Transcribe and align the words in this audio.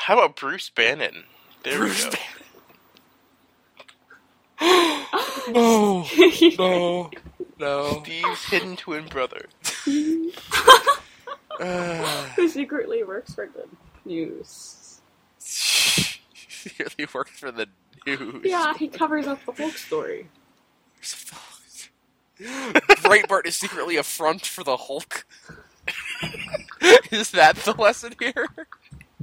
How 0.00 0.14
about 0.14 0.36
Bruce 0.36 0.70
Bannon? 0.70 1.24
There 1.62 1.78
Bruce 1.78 2.06
we 2.06 2.10
go. 2.10 2.16
no, 5.52 6.06
no, 6.58 7.10
no. 7.58 8.02
Steve's 8.02 8.44
hidden 8.46 8.76
twin 8.76 9.06
brother. 9.08 9.46
Uh, 11.60 12.24
Who 12.36 12.48
secretly 12.48 13.04
works 13.04 13.34
for 13.34 13.46
the 13.46 13.66
news. 14.06 15.00
he 15.44 16.70
really 16.78 17.08
worked 17.12 17.32
for 17.32 17.50
the 17.50 17.66
news. 18.06 18.42
Yeah, 18.42 18.72
he 18.78 18.88
covers 18.88 19.26
up 19.26 19.44
the 19.44 19.52
Hulk 19.52 19.76
story. 19.76 20.28
Breitbart 22.40 23.46
is 23.46 23.56
secretly 23.56 23.96
a 23.98 24.02
front 24.02 24.46
for 24.46 24.64
the 24.64 24.78
Hulk. 24.78 25.26
is 27.10 27.32
that 27.32 27.56
the 27.56 27.72
lesson 27.72 28.14
here? 28.18 28.48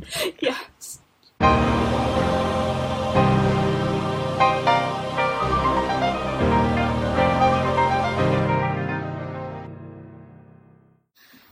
Yes. 0.40 1.00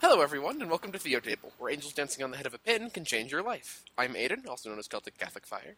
Hello, 0.02 0.22
everyone, 0.22 0.62
and 0.62 0.70
welcome 0.70 0.92
to 0.92 1.00
Theo 1.00 1.20
Table, 1.20 1.52
where 1.58 1.72
angels 1.72 1.92
dancing 1.94 2.24
on 2.24 2.32
the 2.32 2.38
head 2.38 2.46
of 2.46 2.54
a 2.54 2.58
pin 2.58 2.90
can 2.90 3.04
change 3.04 3.32
your 3.32 3.44
life. 3.44 3.84
I'm 3.98 4.14
Aiden, 4.14 4.48
also 4.48 4.70
known 4.70 4.80
as 4.80 4.88
Celtic 4.88 5.18
Catholic 5.18 5.46
Fire. 5.46 5.76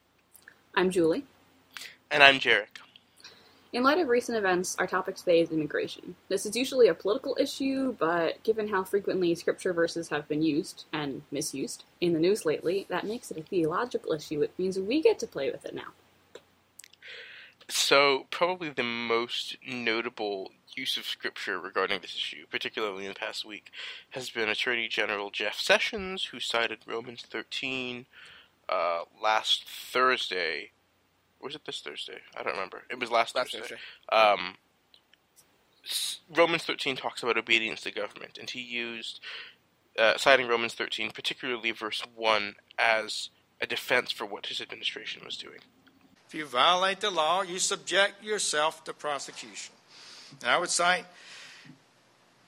I'm 0.75 0.91
Julie. 0.91 1.23
And 2.11 2.21
I'm 2.21 2.35
Jarek. 2.39 2.77
In 3.77 3.83
light 3.83 3.99
of 3.99 4.07
recent 4.07 4.35
events, 4.35 4.75
our 4.79 4.87
topic 4.87 5.17
today 5.17 5.39
is 5.39 5.51
immigration. 5.51 6.15
This 6.29 6.47
is 6.47 6.55
usually 6.55 6.87
a 6.87 6.95
political 6.95 7.37
issue, 7.39 7.95
but 7.99 8.41
given 8.41 8.67
how 8.67 8.83
frequently 8.83 9.35
scripture 9.35 9.71
verses 9.71 10.09
have 10.09 10.27
been 10.27 10.41
used 10.41 10.85
and 10.91 11.21
misused 11.29 11.83
in 12.01 12.13
the 12.13 12.19
news 12.19 12.43
lately, 12.43 12.87
that 12.89 13.05
makes 13.05 13.29
it 13.29 13.37
a 13.37 13.43
theological 13.43 14.13
issue. 14.13 14.41
It 14.41 14.51
means 14.57 14.79
we 14.79 14.99
get 14.99 15.19
to 15.19 15.27
play 15.27 15.51
with 15.51 15.63
it 15.63 15.75
now. 15.75 15.89
So, 17.69 18.25
probably 18.31 18.71
the 18.71 18.81
most 18.81 19.57
notable 19.63 20.53
use 20.75 20.97
of 20.97 21.05
scripture 21.05 21.59
regarding 21.59 22.01
this 22.01 22.15
issue, 22.15 22.47
particularly 22.49 23.05
in 23.05 23.09
the 23.09 23.19
past 23.19 23.45
week, 23.45 23.69
has 24.09 24.31
been 24.31 24.49
Attorney 24.49 24.87
General 24.87 25.29
Jeff 25.29 25.59
Sessions, 25.59 26.25
who 26.31 26.39
cited 26.39 26.79
Romans 26.87 27.27
13 27.29 28.07
uh, 28.69 29.01
last 29.21 29.69
Thursday. 29.69 30.71
Was 31.41 31.55
it 31.55 31.65
this 31.65 31.81
Thursday? 31.81 32.19
I 32.35 32.43
don't 32.43 32.53
remember. 32.53 32.83
It 32.89 32.99
was 32.99 33.11
last, 33.11 33.35
Last 33.35 33.53
Thursday. 33.53 33.75
Thursday. 34.11 34.31
Um, 34.33 34.55
Romans 36.33 36.63
13 36.63 36.95
talks 36.95 37.23
about 37.23 37.37
obedience 37.37 37.81
to 37.81 37.91
government, 37.91 38.37
and 38.37 38.49
he 38.49 38.61
used, 38.61 39.19
uh, 39.97 40.17
citing 40.17 40.47
Romans 40.47 40.73
13, 40.73 41.11
particularly 41.11 41.71
verse 41.71 42.03
1, 42.15 42.55
as 42.77 43.29
a 43.61 43.67
defense 43.67 44.11
for 44.11 44.25
what 44.25 44.47
his 44.47 44.59
administration 44.59 45.21
was 45.25 45.37
doing. 45.37 45.59
If 46.27 46.35
you 46.35 46.45
violate 46.45 46.99
the 46.99 47.09
law, 47.09 47.41
you 47.41 47.59
subject 47.59 48.23
yourself 48.23 48.83
to 48.83 48.93
prosecution. 48.93 49.73
And 50.41 50.51
I 50.51 50.57
would 50.57 50.69
cite 50.69 51.05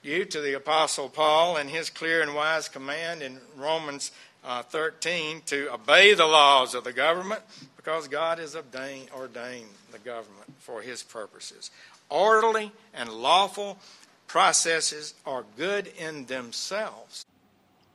you 0.02 0.26
to 0.26 0.42
the 0.42 0.54
Apostle 0.54 1.10
Paul 1.10 1.58
and 1.58 1.70
his 1.70 1.90
clear 1.90 2.22
and 2.22 2.36
wise 2.36 2.68
command 2.68 3.22
in 3.22 3.40
Romans 3.56 4.12
uh, 4.44 4.64
13 4.64 5.42
to 5.46 5.74
obey 5.74 6.14
the 6.14 6.26
laws 6.26 6.74
of 6.74 6.84
the 6.84 6.94
government 6.94 7.42
because 7.90 8.08
God 8.08 8.38
has 8.38 8.56
ordained, 8.56 9.68
the 9.92 9.98
government 9.98 10.54
for 10.60 10.80
his 10.80 11.02
purposes. 11.02 11.72
Orderly 12.08 12.72
and 12.94 13.10
lawful 13.10 13.80
processes 14.28 15.16
are 15.26 15.44
good 15.58 15.88
in 15.98 16.28
themselves. 16.28 17.26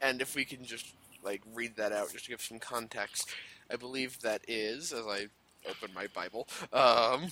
And 0.03 0.21
if 0.21 0.35
we 0.35 0.45
can 0.45 0.65
just 0.65 0.93
like 1.23 1.43
read 1.55 1.77
that 1.77 1.93
out, 1.93 2.11
just 2.11 2.25
to 2.25 2.31
give 2.33 2.43
some 2.43 2.59
context, 2.59 3.31
I 3.71 3.77
believe 3.77 4.21
that 4.23 4.43
is, 4.49 4.93
as 4.93 5.05
I 5.07 5.29
open 5.71 5.95
my 5.95 6.09
Bible, 6.09 6.49
um, 6.73 7.29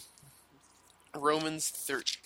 Romans 1.16 1.68
thirteen, 1.68 2.20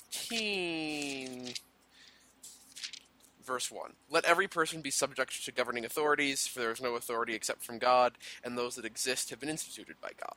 verse 3.47 3.71
one. 3.71 3.93
Let 4.11 4.25
every 4.25 4.49
person 4.49 4.81
be 4.81 4.91
subject 4.91 5.45
to 5.45 5.53
governing 5.53 5.85
authorities, 5.85 6.47
for 6.47 6.61
there 6.61 6.73
is 6.73 6.83
no 6.83 6.97
authority 6.97 7.35
except 7.35 7.63
from 7.63 7.79
God, 7.79 8.15
and 8.45 8.59
those 8.59 8.75
that 8.75 8.85
exist 8.85 9.31
have 9.31 9.41
been 9.41 9.49
instituted 9.49 9.97
by 10.01 10.11
God. 10.21 10.37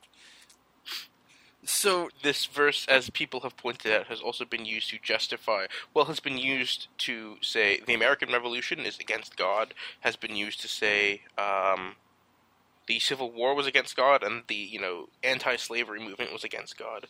So 1.66 2.10
this 2.24 2.46
verse, 2.46 2.86
as 2.88 3.10
people 3.10 3.42
have 3.42 3.58
pointed 3.58 3.92
out, 3.92 4.08
has 4.08 4.22
also 4.22 4.46
been 4.46 4.66
used 4.66 4.90
to 4.92 4.98
justify, 5.04 5.66
well, 5.94 6.06
has 6.06 6.22
been 6.22 6.38
used 6.38 6.88
to 7.00 7.36
say 7.42 7.82
the 7.86 7.94
American 7.94 8.32
Revolution 8.32 8.80
is 8.80 8.98
against 8.98 9.36
God, 9.36 9.74
has 10.00 10.16
been 10.16 10.38
used 10.38 10.62
to 10.62 10.70
say 10.70 11.24
um, 11.38 11.96
the 12.88 13.00
Civil 13.00 13.30
War 13.32 13.54
was 13.56 13.68
against 13.68 13.98
God, 13.98 14.24
and 14.24 14.44
the, 14.48 14.56
you 14.56 14.80
know, 14.80 15.10
anti-slavery 15.22 16.00
movement 16.00 16.32
was 16.32 16.46
against 16.46 16.78
God. 16.78 17.08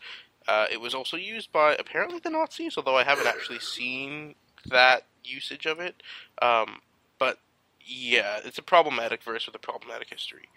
Uh, 0.47 0.65
it 0.71 0.81
was 0.81 0.95
also 0.95 1.15
used 1.15 1.51
by, 1.51 1.75
apparently, 1.75 2.17
the 2.17 2.31
Nazis, 2.31 2.75
although 2.75 2.97
I 2.97 3.03
haven't 3.03 3.27
actually 3.27 3.59
seen 3.59 4.33
that 4.65 5.03
usage 5.23 5.65
of 5.65 5.79
it. 5.79 6.01
Um, 6.41 6.79
but, 7.17 7.39
yeah, 7.85 8.39
it's 8.43 8.57
a 8.57 8.63
problematic 8.63 9.23
verse 9.23 9.45
with 9.45 9.55
a 9.55 9.59
problematic 9.59 10.09
history. 10.09 10.49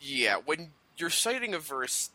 Yeah, 0.00 0.36
when 0.44 0.70
you're 0.96 1.10
citing 1.10 1.54
a 1.54 1.58
verse 1.58 2.10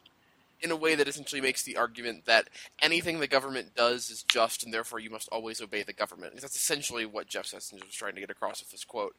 in 0.61 0.71
a 0.71 0.75
way 0.75 0.95
that 0.95 1.07
essentially 1.07 1.41
makes 1.41 1.63
the 1.63 1.75
argument 1.75 2.25
that 2.25 2.47
anything 2.81 3.19
the 3.19 3.27
government 3.27 3.75
does 3.75 4.09
is 4.09 4.23
just 4.23 4.63
and 4.63 4.73
therefore 4.73 4.99
you 4.99 5.09
must 5.09 5.27
always 5.29 5.61
obey 5.61 5.83
the 5.83 5.93
government. 5.93 6.39
That's 6.39 6.55
essentially 6.55 7.05
what 7.05 7.27
Jeff 7.27 7.47
Sessions 7.47 7.83
was 7.83 7.93
trying 7.93 8.15
to 8.15 8.21
get 8.21 8.29
across 8.29 8.61
with 8.61 8.71
this 8.71 8.83
quote. 8.83 9.15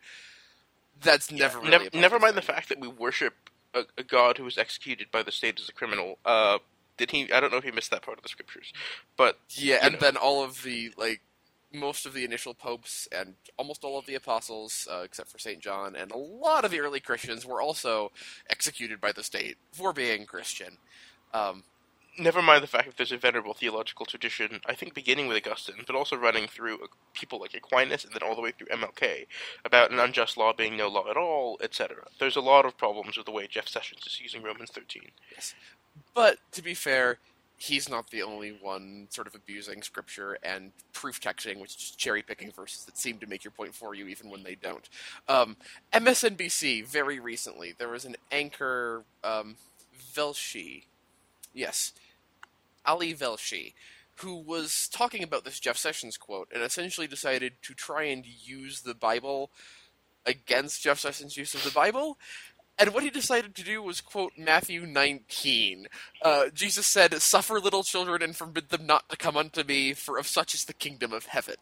That's 1.02 1.32
never 1.32 1.58
really 1.58 1.70
never, 1.70 1.88
never 1.94 2.18
mind 2.18 2.36
the 2.36 2.42
fact 2.42 2.68
that 2.68 2.78
we 2.78 2.86
worship 2.86 3.34
a, 3.74 3.82
a 3.98 4.04
god 4.04 4.38
who 4.38 4.44
was 4.44 4.58
executed 4.58 5.08
by 5.10 5.22
the 5.22 5.32
state 5.32 5.58
as 5.58 5.68
a 5.68 5.72
criminal. 5.72 6.18
Uh, 6.24 6.58
did 6.96 7.10
he? 7.10 7.32
I 7.32 7.40
don't 7.40 7.50
know 7.50 7.58
if 7.58 7.64
he 7.64 7.70
missed 7.70 7.90
that 7.90 8.02
part 8.02 8.18
of 8.18 8.22
the 8.22 8.28
scriptures, 8.28 8.72
but. 9.16 9.38
Yeah, 9.48 9.78
and 9.82 9.94
know. 9.94 10.00
then 10.00 10.16
all 10.16 10.44
of 10.44 10.62
the 10.62 10.92
like 10.96 11.22
most 11.74 12.06
of 12.06 12.12
the 12.12 12.24
initial 12.24 12.54
popes 12.54 13.08
and 13.16 13.34
almost 13.56 13.84
all 13.84 13.98
of 13.98 14.06
the 14.06 14.14
apostles, 14.14 14.88
uh, 14.90 15.02
except 15.04 15.30
for 15.30 15.38
Saint 15.38 15.60
John, 15.60 15.96
and 15.96 16.10
a 16.10 16.16
lot 16.16 16.64
of 16.64 16.70
the 16.70 16.80
early 16.80 17.00
Christians 17.00 17.46
were 17.46 17.60
also 17.60 18.12
executed 18.50 19.00
by 19.00 19.12
the 19.12 19.22
state 19.22 19.56
for 19.72 19.92
being 19.92 20.26
Christian. 20.26 20.78
Um, 21.32 21.64
never 22.18 22.42
mind 22.42 22.62
the 22.62 22.68
fact 22.68 22.86
that 22.86 22.96
there's 22.96 23.12
a 23.12 23.16
venerable 23.16 23.54
theological 23.54 24.06
tradition. 24.06 24.60
I 24.66 24.74
think 24.74 24.94
beginning 24.94 25.28
with 25.28 25.36
Augustine, 25.36 25.82
but 25.86 25.96
also 25.96 26.16
running 26.16 26.46
through 26.46 26.76
uh, 26.76 26.86
people 27.14 27.40
like 27.40 27.54
Aquinas 27.54 28.04
and 28.04 28.12
then 28.12 28.22
all 28.22 28.34
the 28.34 28.40
way 28.40 28.52
through 28.52 28.68
MLK 28.68 29.26
about 29.64 29.90
an 29.90 29.98
unjust 29.98 30.36
law 30.36 30.52
being 30.52 30.76
no 30.76 30.88
law 30.88 31.08
at 31.10 31.16
all, 31.16 31.58
etc. 31.62 32.06
There's 32.18 32.36
a 32.36 32.40
lot 32.40 32.64
of 32.66 32.76
problems 32.76 33.16
with 33.16 33.26
the 33.26 33.32
way 33.32 33.46
Jeff 33.46 33.68
Sessions 33.68 34.06
is 34.06 34.20
using 34.20 34.42
Romans 34.42 34.70
13. 34.70 35.02
Yes. 35.34 35.54
But 36.14 36.38
to 36.52 36.62
be 36.62 36.74
fair, 36.74 37.18
he's 37.62 37.88
not 37.88 38.10
the 38.10 38.22
only 38.22 38.58
one 38.60 39.06
sort 39.10 39.28
of 39.28 39.36
abusing 39.36 39.82
scripture 39.82 40.36
and 40.42 40.72
proof 40.92 41.20
texting, 41.20 41.60
which 41.60 41.70
is 41.70 41.76
just 41.76 41.98
cherry 41.98 42.20
picking 42.20 42.50
verses 42.50 42.84
that 42.84 42.98
seem 42.98 43.18
to 43.18 43.26
make 43.28 43.44
your 43.44 43.52
point 43.52 43.72
for 43.72 43.94
you 43.94 44.08
even 44.08 44.28
when 44.30 44.42
they 44.42 44.56
don't. 44.56 44.88
Um, 45.28 45.56
MSNBC, 45.92 46.84
very 46.84 47.20
recently, 47.20 47.72
there 47.78 47.88
was 47.88 48.04
an 48.04 48.16
anchor, 48.32 49.04
um, 49.22 49.54
Velshi. 50.12 50.86
Yes. 51.54 51.92
Ali 52.84 53.14
Velshi. 53.14 53.74
Who 54.16 54.34
was 54.34 54.88
talking 54.92 55.22
about 55.22 55.44
this 55.44 55.60
Jeff 55.60 55.76
Sessions 55.76 56.16
quote 56.16 56.48
and 56.52 56.64
essentially 56.64 57.06
decided 57.06 57.52
to 57.62 57.74
try 57.74 58.04
and 58.04 58.26
use 58.26 58.80
the 58.80 58.94
Bible 58.94 59.52
against 60.26 60.82
Jeff 60.82 60.98
Sessions' 60.98 61.36
use 61.36 61.54
of 61.54 61.62
the 61.62 61.70
Bible 61.70 62.18
and 62.82 62.92
what 62.92 63.04
he 63.04 63.10
decided 63.10 63.54
to 63.54 63.62
do 63.62 63.80
was 63.80 64.00
quote 64.00 64.32
Matthew 64.36 64.86
19. 64.86 65.86
Uh, 66.20 66.46
Jesus 66.52 66.84
said, 66.84 67.14
Suffer 67.22 67.60
little 67.60 67.84
children 67.84 68.22
and 68.22 68.34
forbid 68.34 68.70
them 68.70 68.86
not 68.86 69.08
to 69.08 69.16
come 69.16 69.36
unto 69.36 69.62
me, 69.62 69.94
for 69.94 70.18
of 70.18 70.26
such 70.26 70.52
is 70.52 70.64
the 70.64 70.72
kingdom 70.72 71.12
of 71.12 71.26
heaven. 71.26 71.54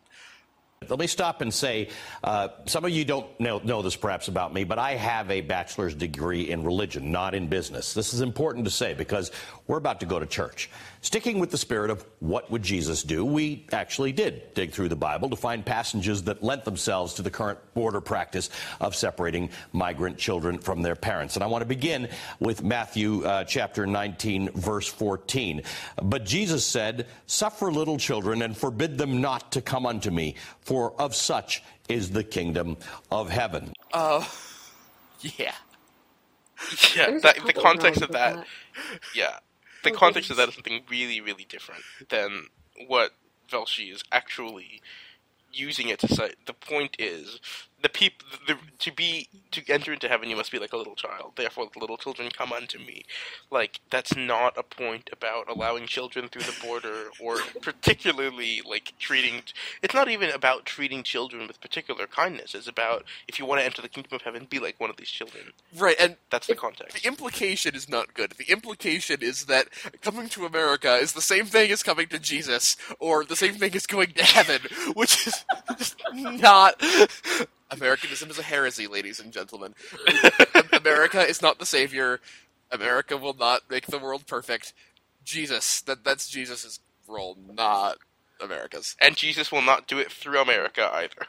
Let 0.88 0.98
me 0.98 1.08
stop 1.08 1.42
and 1.42 1.52
say, 1.52 1.90
uh, 2.24 2.48
some 2.64 2.86
of 2.86 2.90
you 2.90 3.04
don't 3.04 3.38
know, 3.38 3.60
know 3.62 3.82
this 3.82 3.96
perhaps 3.96 4.28
about 4.28 4.54
me, 4.54 4.64
but 4.64 4.78
I 4.78 4.94
have 4.94 5.30
a 5.30 5.42
bachelor's 5.42 5.94
degree 5.94 6.50
in 6.50 6.64
religion, 6.64 7.12
not 7.12 7.34
in 7.34 7.48
business. 7.48 7.92
This 7.92 8.14
is 8.14 8.22
important 8.22 8.64
to 8.64 8.70
say 8.70 8.94
because 8.94 9.30
we're 9.66 9.76
about 9.76 10.00
to 10.00 10.06
go 10.06 10.18
to 10.18 10.24
church. 10.24 10.70
Sticking 11.02 11.38
with 11.38 11.50
the 11.50 11.56
spirit 11.56 11.90
of 11.90 12.04
what 12.18 12.50
would 12.50 12.62
Jesus 12.62 13.02
do, 13.02 13.24
we 13.24 13.64
actually 13.72 14.12
did 14.12 14.52
dig 14.52 14.72
through 14.72 14.90
the 14.90 14.96
Bible 14.96 15.30
to 15.30 15.36
find 15.36 15.64
passages 15.64 16.24
that 16.24 16.42
lent 16.42 16.66
themselves 16.66 17.14
to 17.14 17.22
the 17.22 17.30
current 17.30 17.58
border 17.72 18.02
practice 18.02 18.50
of 18.80 18.94
separating 18.94 19.48
migrant 19.72 20.18
children 20.18 20.58
from 20.58 20.82
their 20.82 20.94
parents. 20.94 21.36
And 21.36 21.42
I 21.42 21.46
want 21.46 21.62
to 21.62 21.66
begin 21.66 22.10
with 22.38 22.62
Matthew 22.62 23.24
uh, 23.24 23.44
chapter 23.44 23.86
19, 23.86 24.50
verse 24.50 24.88
14. 24.88 25.62
But 26.02 26.26
Jesus 26.26 26.66
said, 26.66 27.06
Suffer 27.26 27.72
little 27.72 27.96
children 27.96 28.42
and 28.42 28.54
forbid 28.54 28.98
them 28.98 29.22
not 29.22 29.52
to 29.52 29.62
come 29.62 29.86
unto 29.86 30.10
me, 30.10 30.34
for 30.60 30.92
of 31.00 31.14
such 31.14 31.62
is 31.88 32.10
the 32.10 32.24
kingdom 32.24 32.76
of 33.10 33.30
heaven. 33.30 33.72
Uh, 33.92 34.24
yeah. 35.22 35.54
Yeah, 36.94 37.18
that, 37.22 37.46
the 37.46 37.54
context 37.54 38.02
of 38.02 38.10
problems 38.10 38.44
that, 38.44 38.96
yeah, 39.14 39.38
the 39.84 39.90
context 39.90 40.30
of 40.30 40.36
that 40.36 40.48
is 40.48 40.54
something 40.54 40.82
really, 40.90 41.20
really 41.20 41.44
different 41.44 41.82
than 42.08 42.46
what 42.86 43.12
Velshi 43.50 43.92
is 43.92 44.02
actually 44.12 44.82
using 45.52 45.88
it 45.88 45.98
to 46.00 46.08
say. 46.08 46.32
The 46.46 46.54
point 46.54 46.96
is 46.98 47.40
the 47.82 47.88
people 47.88 48.26
the, 48.46 48.56
to 48.78 48.92
be 48.92 49.28
to 49.50 49.62
enter 49.68 49.92
into 49.92 50.08
heaven 50.08 50.28
you 50.28 50.36
must 50.36 50.52
be 50.52 50.58
like 50.58 50.72
a 50.72 50.76
little 50.76 50.94
child 50.94 51.32
therefore 51.36 51.68
the 51.72 51.80
little 51.80 51.96
children 51.96 52.28
come 52.30 52.52
unto 52.52 52.78
me 52.78 53.04
like 53.50 53.80
that's 53.90 54.16
not 54.16 54.56
a 54.56 54.62
point 54.62 55.10
about 55.12 55.48
allowing 55.48 55.86
children 55.86 56.28
through 56.28 56.42
the 56.42 56.56
border 56.62 57.10
or 57.20 57.38
particularly 57.62 58.62
like 58.68 58.92
treating 58.98 59.42
it's 59.82 59.94
not 59.94 60.08
even 60.10 60.30
about 60.30 60.64
treating 60.64 61.02
children 61.02 61.46
with 61.46 61.60
particular 61.60 62.06
kindness 62.06 62.54
it's 62.54 62.68
about 62.68 63.04
if 63.28 63.38
you 63.38 63.46
want 63.46 63.60
to 63.60 63.64
enter 63.64 63.82
the 63.82 63.88
kingdom 63.88 64.14
of 64.14 64.22
heaven 64.22 64.46
be 64.48 64.58
like 64.58 64.78
one 64.78 64.90
of 64.90 64.96
these 64.96 65.08
children 65.10 65.52
Right, 65.76 65.96
and 66.00 66.16
that's 66.30 66.46
the 66.46 66.54
context 66.54 67.00
the 67.00 67.08
implication 67.08 67.74
is 67.74 67.88
not 67.88 68.14
good. 68.14 68.32
The 68.32 68.50
implication 68.50 69.22
is 69.22 69.46
that 69.46 69.68
coming 70.02 70.28
to 70.30 70.46
America 70.46 70.94
is 70.96 71.12
the 71.12 71.22
same 71.22 71.46
thing 71.46 71.70
as 71.70 71.82
coming 71.82 72.08
to 72.08 72.18
Jesus, 72.18 72.76
or 72.98 73.24
the 73.24 73.36
same 73.36 73.54
thing 73.54 73.74
as 73.74 73.86
going 73.86 74.12
to 74.12 74.24
heaven, 74.24 74.60
which 74.94 75.26
is 75.26 75.44
just 75.78 75.96
not. 76.14 76.82
Americanism 77.70 78.30
is 78.30 78.38
a 78.38 78.42
heresy, 78.42 78.86
ladies 78.86 79.20
and 79.20 79.32
gentlemen. 79.32 79.74
America 80.72 81.20
is 81.20 81.42
not 81.42 81.58
the 81.58 81.66
savior. 81.66 82.20
America 82.70 83.16
will 83.16 83.34
not 83.34 83.62
make 83.70 83.86
the 83.86 83.98
world 83.98 84.26
perfect. 84.26 84.72
Jesus, 85.24 85.80
that 85.82 86.04
that's 86.04 86.28
Jesus' 86.28 86.80
role, 87.08 87.36
not 87.52 87.98
America's. 88.42 88.96
and 89.00 89.16
jesus 89.16 89.52
will 89.52 89.62
not 89.62 89.86
do 89.86 89.98
it 89.98 90.10
through 90.10 90.40
america 90.40 90.88
either 90.94 91.26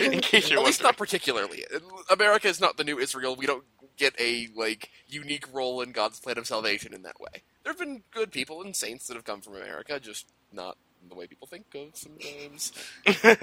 in 0.00 0.20
case 0.20 0.50
you're 0.50 0.60
At 0.60 0.64
least 0.66 0.82
not 0.82 0.96
particularly. 0.96 1.64
America 2.10 2.48
is 2.48 2.60
not 2.60 2.76
the 2.76 2.84
new 2.84 2.98
Israel. 2.98 3.36
We 3.36 3.46
don't 3.46 3.64
get 3.96 4.14
a 4.18 4.48
like 4.56 4.90
unique 5.06 5.46
role 5.52 5.80
in 5.82 5.92
God's 5.92 6.18
plan 6.20 6.38
of 6.38 6.46
salvation 6.46 6.94
in 6.94 7.02
that 7.02 7.20
way. 7.20 7.42
There 7.62 7.72
have 7.72 7.78
been 7.78 8.02
good 8.10 8.32
people 8.32 8.62
and 8.62 8.74
saints 8.74 9.06
that 9.06 9.14
have 9.14 9.24
come 9.24 9.40
from 9.40 9.56
America, 9.56 10.00
just 10.00 10.26
not 10.52 10.76
the 11.08 11.14
way 11.14 11.26
people 11.26 11.46
think 11.46 11.66
of 11.74 11.96
sometimes. 11.96 12.72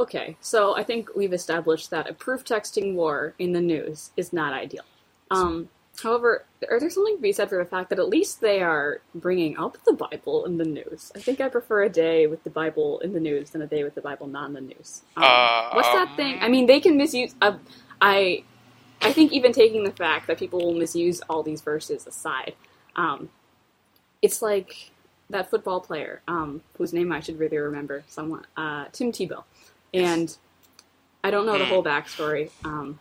Okay, 0.00 0.34
so 0.40 0.74
I 0.74 0.82
think 0.82 1.14
we've 1.14 1.34
established 1.34 1.90
that 1.90 2.08
a 2.08 2.14
proof 2.14 2.42
texting 2.42 2.94
war 2.94 3.34
in 3.38 3.52
the 3.52 3.60
news 3.60 4.12
is 4.16 4.32
not 4.32 4.54
ideal. 4.54 4.84
Um, 5.30 5.68
however, 6.02 6.46
there's 6.58 6.94
something 6.94 7.16
to 7.16 7.20
be 7.20 7.32
said 7.32 7.50
for 7.50 7.58
the 7.58 7.66
fact 7.68 7.90
that 7.90 7.98
at 7.98 8.08
least 8.08 8.40
they 8.40 8.62
are 8.62 9.02
bringing 9.14 9.58
up 9.58 9.76
the 9.84 9.92
Bible 9.92 10.46
in 10.46 10.56
the 10.56 10.64
news. 10.64 11.12
I 11.14 11.18
think 11.18 11.42
I 11.42 11.50
prefer 11.50 11.82
a 11.82 11.90
day 11.90 12.26
with 12.26 12.42
the 12.44 12.50
Bible 12.50 13.00
in 13.00 13.12
the 13.12 13.20
news 13.20 13.50
than 13.50 13.60
a 13.60 13.66
day 13.66 13.84
with 13.84 13.94
the 13.94 14.00
Bible 14.00 14.26
not 14.26 14.46
in 14.46 14.54
the 14.54 14.62
news. 14.62 15.02
Um, 15.18 15.68
what's 15.74 15.88
that 15.88 16.14
thing? 16.16 16.38
I 16.40 16.48
mean, 16.48 16.64
they 16.64 16.80
can 16.80 16.96
misuse. 16.96 17.34
Uh, 17.42 17.58
I, 18.00 18.44
I 19.02 19.12
think 19.12 19.32
even 19.32 19.52
taking 19.52 19.84
the 19.84 19.92
fact 19.92 20.28
that 20.28 20.38
people 20.38 20.60
will 20.60 20.78
misuse 20.78 21.20
all 21.28 21.42
these 21.42 21.60
verses 21.60 22.06
aside, 22.06 22.54
um, 22.96 23.28
it's 24.22 24.40
like 24.40 24.92
that 25.28 25.50
football 25.50 25.80
player 25.80 26.22
um, 26.26 26.62
whose 26.78 26.94
name 26.94 27.12
I 27.12 27.20
should 27.20 27.38
really 27.38 27.58
remember. 27.58 28.02
Someone, 28.08 28.46
uh, 28.56 28.86
Tim 28.92 29.12
Tebow, 29.12 29.44
and 29.92 30.36
I 31.22 31.30
don't 31.30 31.46
know 31.46 31.58
the 31.58 31.66
whole 31.66 31.84
backstory, 31.84 32.50
um, 32.64 32.98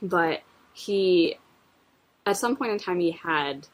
but 0.00 0.42
he, 0.72 1.36
at 2.26 2.36
some 2.36 2.56
point 2.56 2.72
in 2.72 2.78
time, 2.78 3.00
he 3.00 3.10
had, 3.10 3.66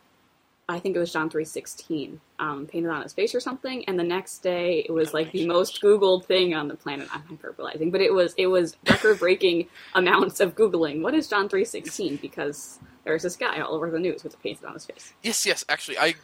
I 0.69 0.79
think 0.81 0.97
it 0.97 0.99
was 0.99 1.13
John 1.13 1.31
three 1.31 1.45
sixteen, 1.45 2.21
um, 2.39 2.67
painted 2.67 2.91
on 2.91 3.03
his 3.03 3.13
face 3.13 3.35
or 3.35 3.41
something, 3.41 3.85
and 3.87 3.99
the 3.99 4.05
next 4.05 4.39
day 4.39 4.85
it 4.89 4.93
was 4.93 5.15
like 5.15 5.31
the 5.31 5.47
most 5.47 5.81
Googled 5.81 6.25
thing 6.25 6.55
on 6.55 6.69
the 6.69 6.75
planet. 6.75 7.09
I'm 7.13 7.23
hyperbolizing, 7.23 7.93
but 7.93 8.01
it 8.01 8.13
was 8.13 8.35
it 8.37 8.49
was 8.49 8.77
record 8.89 9.21
breaking 9.21 9.69
amounts 9.95 10.41
of 10.41 10.57
Googling. 10.57 11.03
What 11.03 11.15
is 11.15 11.29
John 11.29 11.49
three 11.49 11.65
sixteen? 11.65 12.17
Because 12.17 12.81
there's 13.07 13.23
this 13.23 13.37
guy 13.37 13.61
all 13.61 13.75
over 13.75 13.91
the 13.91 14.01
news 14.01 14.25
with 14.25 14.35
it 14.35 14.43
painted 14.43 14.65
on 14.65 14.75
his 14.75 14.85
face. 14.85 15.15
Yes, 15.23 15.47
yes. 15.47 15.65
Actually, 15.69 15.97
I 15.99 16.15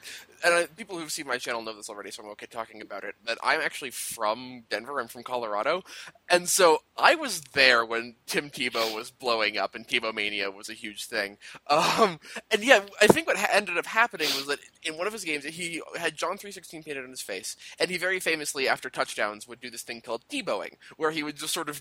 and 0.44 0.52
I, 0.52 0.66
people 0.66 0.98
who've 0.98 1.12
seen 1.12 1.28
my 1.28 1.38
channel 1.38 1.62
know 1.62 1.74
this 1.74 1.88
already, 1.88 2.10
so 2.10 2.24
I'm 2.24 2.30
okay 2.30 2.46
talking 2.46 2.82
about 2.82 3.04
it. 3.04 3.14
But 3.24 3.38
I'm 3.40 3.60
actually 3.60 3.92
from 3.92 4.64
Denver. 4.68 5.00
I'm 5.00 5.06
from 5.06 5.22
Colorado, 5.22 5.84
and 6.28 6.48
so 6.48 6.78
I 6.98 7.14
was 7.14 7.40
there 7.52 7.84
when 7.84 8.16
Tim 8.26 8.50
Tebow 8.50 8.94
was 8.94 9.12
blowing 9.12 9.56
up, 9.56 9.76
and 9.76 9.86
Tebow 9.86 10.12
mania 10.12 10.50
was 10.50 10.68
a 10.68 10.74
huge 10.74 11.06
thing. 11.06 11.38
Um, 11.68 12.18
and 12.50 12.64
yeah, 12.64 12.80
I 13.00 13.06
think 13.06 13.28
what 13.28 13.36
ha- 13.36 13.48
ended 13.52 13.78
up 13.78 13.86
happening 13.86 14.28
was 14.36 14.46
that 14.48 14.58
in 14.82 14.98
one 14.98 15.06
of 15.06 15.12
his 15.12 15.24
games, 15.24 15.44
he 15.44 15.80
had 15.96 16.16
John 16.16 16.36
three 16.36 16.52
sixteen 16.52 16.82
painted 16.82 17.04
on 17.04 17.10
his 17.10 17.22
face, 17.22 17.56
and 17.78 17.90
he 17.90 17.96
very 17.96 18.18
famously, 18.18 18.66
after 18.66 18.90
touchdowns, 18.90 19.46
would 19.46 19.60
do 19.60 19.70
this 19.70 19.82
thing 19.82 20.00
called 20.00 20.24
Tebowing, 20.28 20.74
where 20.96 21.12
he 21.12 21.22
would 21.22 21.36
just 21.36 21.54
sort 21.54 21.68
of 21.68 21.80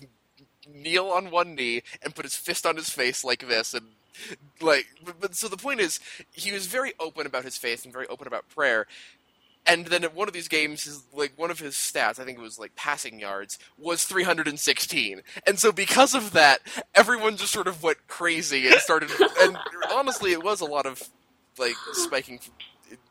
kneel 0.72 1.08
on 1.08 1.32
one 1.32 1.56
knee 1.56 1.82
and 2.02 2.14
put 2.14 2.24
his 2.24 2.36
fist 2.36 2.64
on 2.64 2.76
his 2.76 2.88
face 2.88 3.24
like 3.24 3.48
this 3.48 3.74
and 3.74 3.86
like 4.60 4.86
but, 5.04 5.20
but 5.20 5.34
so 5.34 5.48
the 5.48 5.56
point 5.56 5.80
is 5.80 6.00
he 6.32 6.52
was 6.52 6.66
very 6.66 6.92
open 7.00 7.26
about 7.26 7.44
his 7.44 7.56
faith 7.56 7.84
and 7.84 7.92
very 7.92 8.06
open 8.08 8.26
about 8.26 8.48
prayer. 8.48 8.86
And 9.64 9.86
then 9.86 10.02
at 10.02 10.12
one 10.12 10.26
of 10.26 10.34
these 10.34 10.48
games 10.48 10.84
his 10.84 11.04
like 11.12 11.32
one 11.36 11.50
of 11.52 11.60
his 11.60 11.74
stats 11.74 12.18
i 12.18 12.24
think 12.24 12.36
it 12.36 12.42
was 12.42 12.58
like 12.58 12.74
passing 12.74 13.20
yards 13.20 13.60
was 13.78 14.04
316 14.04 15.22
and 15.46 15.58
so 15.58 15.70
because 15.70 16.16
of 16.16 16.32
that 16.32 16.60
everyone 16.96 17.36
just 17.36 17.52
sort 17.52 17.68
of 17.68 17.80
went 17.80 17.98
crazy 18.08 18.66
and 18.66 18.74
started 18.76 19.08
and 19.40 19.56
honestly 19.92 20.32
it 20.32 20.42
was 20.42 20.60
a 20.60 20.64
lot 20.64 20.84
of 20.84 21.08
like 21.58 21.76
spiking 21.92 22.40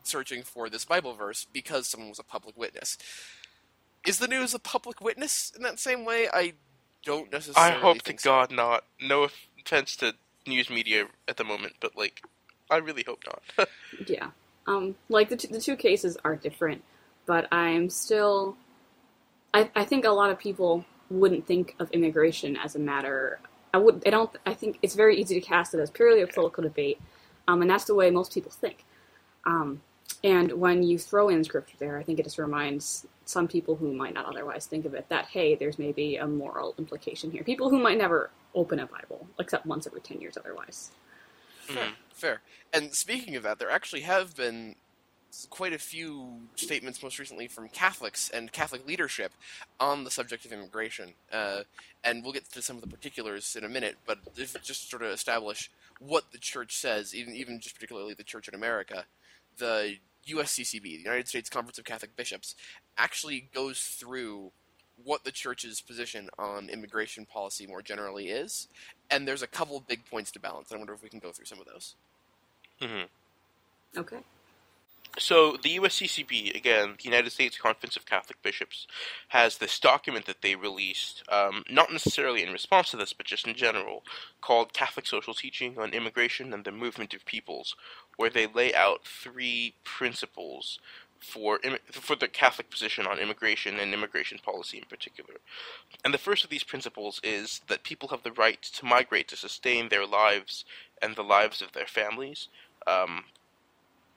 searching 0.03 0.43
for 0.43 0.69
this 0.69 0.83
bible 0.85 1.13
verse 1.13 1.47
because 1.53 1.87
someone 1.87 2.09
was 2.09 2.19
a 2.19 2.23
public 2.23 2.57
witness. 2.57 2.97
Is 4.05 4.17
the 4.17 4.27
news 4.27 4.53
a 4.53 4.59
public 4.59 4.99
witness 4.99 5.51
in 5.55 5.63
that 5.63 5.79
same 5.79 6.05
way? 6.05 6.27
I 6.33 6.53
don't 7.05 7.31
necessarily 7.31 7.71
i 7.71 7.75
necessarily 7.75 7.81
hope 7.81 7.97
to 7.99 8.03
think 8.03 8.19
so. 8.19 8.29
god 8.31 8.51
not. 8.51 8.83
No 8.99 9.27
offense 9.59 9.95
to 9.97 10.15
news 10.47 10.69
media 10.69 11.05
at 11.27 11.37
the 11.37 11.43
moment 11.43 11.73
but 11.79 11.95
like 11.97 12.21
i 12.69 12.77
really 12.77 13.03
hope 13.07 13.21
not 13.25 13.67
Yeah. 14.07 14.31
Um, 14.67 14.95
like 15.09 15.29
the, 15.29 15.37
t- 15.37 15.47
the 15.47 15.59
two 15.59 15.75
cases 15.75 16.17
are 16.23 16.35
different, 16.35 16.83
but 17.25 17.47
I'm 17.51 17.89
still. 17.89 18.57
I, 19.53 19.69
I 19.75 19.83
think 19.85 20.05
a 20.05 20.11
lot 20.11 20.29
of 20.29 20.39
people 20.39 20.85
wouldn't 21.09 21.45
think 21.45 21.75
of 21.79 21.91
immigration 21.91 22.55
as 22.57 22.75
a 22.75 22.79
matter. 22.79 23.39
I 23.73 23.77
would. 23.79 24.03
I 24.05 24.09
don't. 24.11 24.31
I 24.45 24.53
think 24.53 24.79
it's 24.81 24.95
very 24.95 25.19
easy 25.19 25.39
to 25.39 25.45
cast 25.45 25.73
it 25.73 25.79
as 25.79 25.89
purely 25.89 26.21
a 26.21 26.27
political 26.27 26.63
debate, 26.63 27.01
um, 27.47 27.61
and 27.61 27.69
that's 27.69 27.85
the 27.85 27.95
way 27.95 28.11
most 28.11 28.33
people 28.33 28.51
think. 28.51 28.85
Um, 29.45 29.81
and 30.23 30.53
when 30.53 30.83
you 30.83 30.99
throw 30.99 31.29
in 31.29 31.43
scripture 31.43 31.77
there, 31.79 31.97
I 31.97 32.03
think 32.03 32.19
it 32.19 32.23
just 32.23 32.37
reminds 32.37 33.07
some 33.25 33.47
people 33.47 33.75
who 33.75 33.93
might 33.93 34.13
not 34.13 34.25
otherwise 34.25 34.67
think 34.67 34.85
of 34.85 34.93
it 34.93 35.07
that 35.09 35.25
hey, 35.25 35.55
there's 35.55 35.79
maybe 35.79 36.17
a 36.17 36.27
moral 36.27 36.75
implication 36.77 37.31
here. 37.31 37.43
People 37.43 37.69
who 37.69 37.79
might 37.79 37.97
never 37.97 38.29
open 38.55 38.79
a 38.79 38.87
Bible 38.87 39.27
except 39.39 39.65
once 39.65 39.87
every 39.87 40.01
ten 40.01 40.19
years 40.21 40.37
otherwise. 40.37 40.91
Fair, 41.61 41.89
fair. 42.13 42.41
And 42.73 42.93
speaking 42.93 43.35
of 43.35 43.43
that, 43.43 43.59
there 43.59 43.69
actually 43.69 44.01
have 44.01 44.35
been 44.35 44.75
quite 45.49 45.73
a 45.73 45.79
few 45.79 46.41
statements, 46.55 47.01
most 47.01 47.17
recently 47.17 47.47
from 47.47 47.69
Catholics 47.69 48.29
and 48.29 48.51
Catholic 48.51 48.85
leadership, 48.85 49.31
on 49.79 50.03
the 50.03 50.11
subject 50.11 50.45
of 50.45 50.51
immigration. 50.51 51.13
Uh, 51.31 51.61
and 52.03 52.23
we'll 52.23 52.33
get 52.33 52.49
to 52.51 52.61
some 52.61 52.75
of 52.75 52.81
the 52.81 52.89
particulars 52.89 53.55
in 53.55 53.63
a 53.63 53.69
minute, 53.69 53.97
but 54.05 54.19
just 54.35 54.89
sort 54.89 55.03
of 55.03 55.11
establish 55.11 55.71
what 55.99 56.31
the 56.31 56.37
Church 56.37 56.75
says, 56.75 57.15
even 57.15 57.35
even 57.35 57.59
just 57.59 57.75
particularly 57.75 58.13
the 58.13 58.23
Church 58.23 58.47
in 58.47 58.55
America, 58.55 59.05
the 59.57 59.95
USCCB, 60.27 60.83
the 60.83 61.03
United 61.03 61.27
States 61.27 61.49
Conference 61.49 61.77
of 61.77 61.85
Catholic 61.85 62.15
Bishops, 62.15 62.55
actually 62.97 63.49
goes 63.53 63.79
through 63.81 64.51
what 65.03 65.23
the 65.23 65.31
church's 65.31 65.81
position 65.81 66.29
on 66.37 66.69
immigration 66.69 67.25
policy 67.25 67.67
more 67.67 67.81
generally 67.81 68.29
is, 68.29 68.67
and 69.09 69.27
there's 69.27 69.41
a 69.41 69.47
couple 69.47 69.77
of 69.77 69.87
big 69.87 70.05
points 70.05 70.31
to 70.31 70.39
balance. 70.39 70.71
I 70.71 70.77
wonder 70.77 70.93
if 70.93 71.03
we 71.03 71.09
can 71.09 71.19
go 71.19 71.31
through 71.31 71.45
some 71.45 71.59
of 71.59 71.65
those. 71.65 71.95
hmm 72.81 73.03
Okay. 73.97 74.19
So 75.17 75.57
the 75.61 75.77
USCCB, 75.77 76.55
again, 76.55 76.95
the 76.97 77.03
United 77.03 77.31
States 77.31 77.57
Conference 77.57 77.97
of 77.97 78.05
Catholic 78.05 78.41
Bishops, 78.41 78.87
has 79.29 79.57
this 79.57 79.77
document 79.77 80.25
that 80.25 80.41
they 80.41 80.55
released, 80.55 81.23
um, 81.29 81.63
not 81.69 81.91
necessarily 81.91 82.43
in 82.43 82.53
response 82.53 82.91
to 82.91 82.97
this, 82.97 83.11
but 83.11 83.25
just 83.25 83.45
in 83.45 83.53
general, 83.55 84.03
called 84.39 84.73
Catholic 84.73 85.05
Social 85.05 85.33
Teaching 85.33 85.77
on 85.77 85.93
Immigration 85.93 86.53
and 86.53 86.63
the 86.63 86.71
Movement 86.71 87.13
of 87.13 87.25
Peoples, 87.25 87.75
where 88.15 88.29
they 88.29 88.47
lay 88.47 88.73
out 88.73 89.03
three 89.03 89.73
principles 89.83 90.79
for 91.21 91.59
for 91.91 92.15
the 92.15 92.27
Catholic 92.27 92.69
position 92.69 93.05
on 93.05 93.19
immigration 93.19 93.79
and 93.79 93.93
immigration 93.93 94.39
policy 94.43 94.79
in 94.79 94.85
particular. 94.85 95.35
And 96.03 96.13
the 96.13 96.17
first 96.17 96.43
of 96.43 96.49
these 96.49 96.63
principles 96.63 97.21
is 97.23 97.61
that 97.67 97.83
people 97.83 98.09
have 98.09 98.23
the 98.23 98.31
right 98.31 98.61
to 98.61 98.85
migrate 98.85 99.27
to 99.29 99.37
sustain 99.37 99.89
their 99.89 100.05
lives 100.05 100.65
and 101.01 101.15
the 101.15 101.23
lives 101.23 101.61
of 101.61 101.71
their 101.73 101.85
families. 101.85 102.47
Um, 102.87 103.25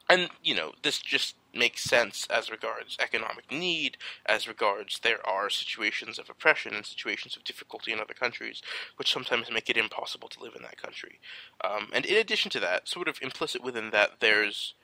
and 0.09 0.29
you 0.43 0.55
know 0.55 0.73
this 0.83 0.99
just 0.99 1.37
makes 1.55 1.83
sense 1.83 2.27
as 2.31 2.51
regards 2.51 2.97
economic 3.01 3.51
need 3.51 3.97
as 4.27 4.49
regards 4.49 4.99
there 5.01 5.25
are 5.27 5.49
situations 5.49 6.19
of 6.19 6.29
oppression 6.29 6.75
and 6.75 6.85
situations 6.85 7.37
of 7.37 7.45
difficulty 7.45 7.93
in 7.93 8.01
other 8.01 8.15
countries 8.15 8.61
which 8.97 9.13
sometimes 9.13 9.51
make 9.51 9.71
it 9.71 9.77
impossible 9.77 10.29
to 10.29 10.43
live 10.43 10.55
in 10.57 10.63
that 10.63 10.81
country 10.81 11.21
um, 11.65 11.89
and 11.93 12.05
in 12.05 12.17
addition 12.17 12.51
to 12.51 12.61
that 12.61 12.89
sort 12.89 13.09
of 13.09 13.19
implicit 13.23 13.63
within 13.63 13.91
that 13.91 14.21
there's 14.21 14.75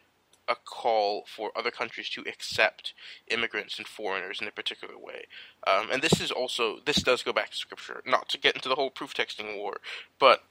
a 0.51 0.57
call 0.57 1.25
for 1.27 1.53
other 1.57 1.71
countries 1.71 2.11
to 2.11 2.23
accept 2.23 2.93
immigrants 3.29 3.79
and 3.79 3.87
foreigners 3.87 4.41
in 4.41 4.49
a 4.49 4.53
particular 4.53 4.99
way. 4.99 5.27
Um, 5.67 5.91
and 5.91 6.03
this 6.03 6.21
is 6.21 6.31
also 6.31 6.79
this 6.85 7.03
does 7.03 7.23
go 7.23 7.33
back 7.33 7.51
to 7.51 7.57
scripture 7.57 8.03
not 8.05 8.29
to 8.31 8.39
get 8.39 8.57
into 8.57 8.69
the 8.69 8.75
whole 8.75 8.91
proof 8.91 9.15
texting 9.15 9.57
war 9.57 9.79
but 10.19 10.45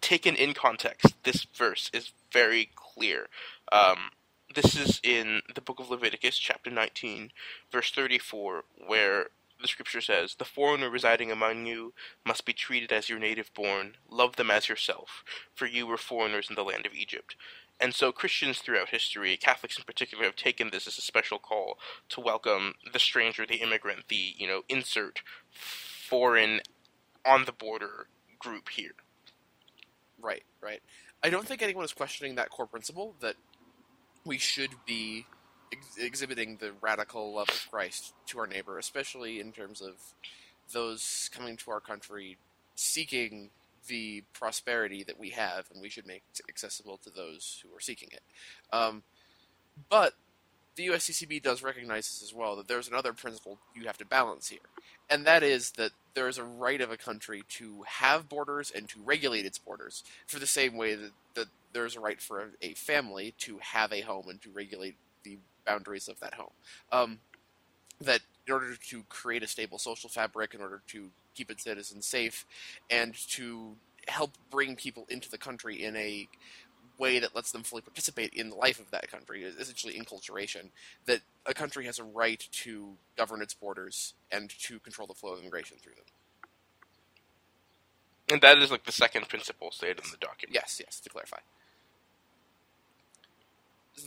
taken 0.00 0.36
in 0.36 0.54
context 0.54 1.14
this 1.24 1.46
verse 1.54 1.90
is 1.92 2.12
very 2.32 2.70
clear. 2.74 3.26
Um, 3.72 4.10
this 4.54 4.76
is 4.76 5.00
in 5.04 5.42
the 5.54 5.60
book 5.60 5.78
of 5.78 5.90
Leviticus, 5.90 6.36
chapter 6.36 6.70
19, 6.70 7.30
verse 7.70 7.92
34, 7.92 8.64
where 8.86 9.26
the 9.60 9.68
scripture 9.68 10.00
says, 10.00 10.34
The 10.34 10.44
foreigner 10.44 10.90
residing 10.90 11.30
among 11.30 11.66
you 11.66 11.92
must 12.26 12.44
be 12.44 12.52
treated 12.52 12.92
as 12.92 13.08
your 13.08 13.18
native 13.18 13.52
born, 13.54 13.96
love 14.10 14.36
them 14.36 14.50
as 14.50 14.68
yourself, 14.68 15.24
for 15.54 15.66
you 15.66 15.86
were 15.86 15.96
foreigners 15.96 16.48
in 16.48 16.56
the 16.56 16.64
land 16.64 16.86
of 16.86 16.94
Egypt. 16.94 17.36
And 17.80 17.94
so 17.94 18.12
Christians 18.12 18.58
throughout 18.58 18.90
history, 18.90 19.36
Catholics 19.36 19.78
in 19.78 19.84
particular, 19.84 20.24
have 20.24 20.36
taken 20.36 20.68
this 20.70 20.86
as 20.86 20.98
a 20.98 21.02
special 21.02 21.38
call 21.38 21.78
to 22.10 22.20
welcome 22.20 22.74
the 22.92 22.98
stranger, 22.98 23.46
the 23.46 23.56
immigrant, 23.56 24.08
the, 24.08 24.34
you 24.36 24.46
know, 24.46 24.62
insert 24.68 25.22
foreign 25.50 26.60
on 27.24 27.46
the 27.46 27.52
border 27.52 28.06
group 28.38 28.68
here. 28.68 28.92
Right, 30.20 30.42
right. 30.60 30.80
I 31.22 31.30
don't 31.30 31.46
think 31.46 31.62
anyone 31.62 31.84
is 31.84 31.92
questioning 31.92 32.34
that 32.34 32.50
core 32.50 32.66
principle 32.66 33.14
that 33.20 33.36
we 34.26 34.36
should 34.36 34.70
be 34.86 35.26
ex- 35.72 35.96
exhibiting 35.98 36.58
the 36.58 36.72
radical 36.80 37.34
love 37.34 37.48
of 37.48 37.66
Christ 37.70 38.12
to 38.26 38.38
our 38.40 38.46
neighbor, 38.46 38.78
especially 38.78 39.40
in 39.40 39.52
terms 39.52 39.80
of 39.80 39.94
those 40.72 41.30
coming 41.32 41.56
to 41.58 41.70
our 41.70 41.80
country 41.80 42.36
seeking 42.74 43.50
the 43.86 44.24
prosperity 44.32 45.02
that 45.04 45.18
we 45.18 45.30
have, 45.30 45.66
and 45.72 45.82
we 45.82 45.88
should 45.88 46.06
make 46.06 46.22
it 46.34 46.42
accessible 46.48 46.98
to 46.98 47.10
those 47.10 47.62
who 47.62 47.76
are 47.76 47.80
seeking 47.80 48.10
it. 48.12 48.22
Um, 48.72 49.02
but 49.88 50.14
the 50.76 50.88
USCCB 50.88 51.42
does 51.42 51.62
recognize 51.62 52.08
this 52.08 52.22
as 52.22 52.34
well 52.34 52.56
that 52.56 52.68
there's 52.68 52.88
another 52.88 53.12
principle 53.12 53.58
you 53.74 53.86
have 53.86 53.98
to 53.98 54.06
balance 54.06 54.48
here, 54.48 54.58
and 55.08 55.24
that 55.26 55.42
is 55.42 55.72
that 55.72 55.92
there 56.14 56.28
is 56.28 56.38
a 56.38 56.44
right 56.44 56.80
of 56.80 56.90
a 56.90 56.96
country 56.96 57.42
to 57.48 57.84
have 57.86 58.28
borders 58.28 58.70
and 58.74 58.88
to 58.88 59.00
regulate 59.00 59.46
its 59.46 59.58
borders 59.58 60.04
for 60.26 60.38
the 60.38 60.46
same 60.46 60.76
way 60.76 60.94
that, 60.94 61.12
that 61.34 61.46
there's 61.72 61.96
a 61.96 62.00
right 62.00 62.20
for 62.20 62.40
a, 62.40 62.70
a 62.70 62.74
family 62.74 63.34
to 63.38 63.58
have 63.58 63.92
a 63.92 64.00
home 64.00 64.28
and 64.28 64.40
to 64.42 64.50
regulate 64.50 64.96
the 65.22 65.38
boundaries 65.66 66.08
of 66.08 66.18
that 66.20 66.34
home. 66.34 66.50
Um, 66.90 67.18
that 68.00 68.20
in 68.50 68.54
order 68.54 68.74
to 68.74 69.04
create 69.08 69.44
a 69.44 69.46
stable 69.46 69.78
social 69.78 70.10
fabric, 70.10 70.54
in 70.54 70.60
order 70.60 70.82
to 70.88 71.08
keep 71.36 71.52
its 71.52 71.62
citizens 71.62 72.04
safe, 72.04 72.44
and 72.90 73.14
to 73.14 73.76
help 74.08 74.32
bring 74.50 74.74
people 74.74 75.06
into 75.08 75.30
the 75.30 75.38
country 75.38 75.84
in 75.84 75.94
a 75.94 76.26
way 76.98 77.20
that 77.20 77.32
lets 77.36 77.52
them 77.52 77.62
fully 77.62 77.80
participate 77.80 78.34
in 78.34 78.50
the 78.50 78.56
life 78.56 78.80
of 78.80 78.90
that 78.90 79.08
country, 79.08 79.44
essentially 79.44 79.94
enculturation, 79.94 80.70
that 81.06 81.20
a 81.46 81.54
country 81.54 81.84
has 81.84 82.00
a 82.00 82.04
right 82.04 82.48
to 82.50 82.96
govern 83.16 83.40
its 83.40 83.54
borders 83.54 84.14
and 84.32 84.50
to 84.50 84.80
control 84.80 85.06
the 85.06 85.14
flow 85.14 85.32
of 85.32 85.38
immigration 85.38 85.76
through 85.80 85.94
them. 85.94 86.04
And 88.32 88.40
that 88.42 88.58
is 88.58 88.72
like 88.72 88.84
the 88.84 88.92
second 88.92 89.28
principle 89.28 89.70
stated 89.70 90.00
in 90.04 90.10
the 90.10 90.16
document. 90.16 90.54
Yes, 90.54 90.80
yes, 90.84 90.98
to 91.00 91.08
clarify. 91.08 91.38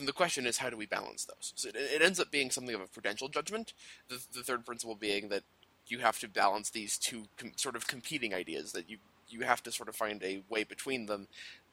The 0.02 0.14
question 0.14 0.46
is, 0.46 0.58
how 0.58 0.70
do 0.70 0.78
we 0.78 0.86
balance 0.86 1.26
those? 1.26 1.54
So 1.56 1.70
it, 1.70 1.76
it 1.76 2.02
ends 2.02 2.20
up 2.20 2.32
being 2.32 2.52
something 2.52 2.76
of 2.76 2.82
a 2.82 2.88
prudential 2.88 3.28
judgment. 3.28 3.74
The, 4.10 4.20
the 4.34 4.44
third 4.44 4.66
principle 4.66 4.96
being 4.96 5.30
that 5.30 5.44
you 5.88 6.00
have 6.00 6.20
to 6.20 6.28
balance 6.28 6.70
these 6.70 6.98
two 6.98 7.26
com- 7.38 7.54
sort 7.56 7.76
of 7.76 7.88
competing 7.88 8.34
ideas. 8.34 8.72
That 8.72 8.90
you 8.90 8.98
you 9.30 9.42
have 9.42 9.64
to 9.64 9.72
sort 9.72 9.90
of 9.90 9.96
find 9.96 10.22
a 10.24 10.42
way 10.50 10.64
between 10.64 11.06
them 11.06 11.28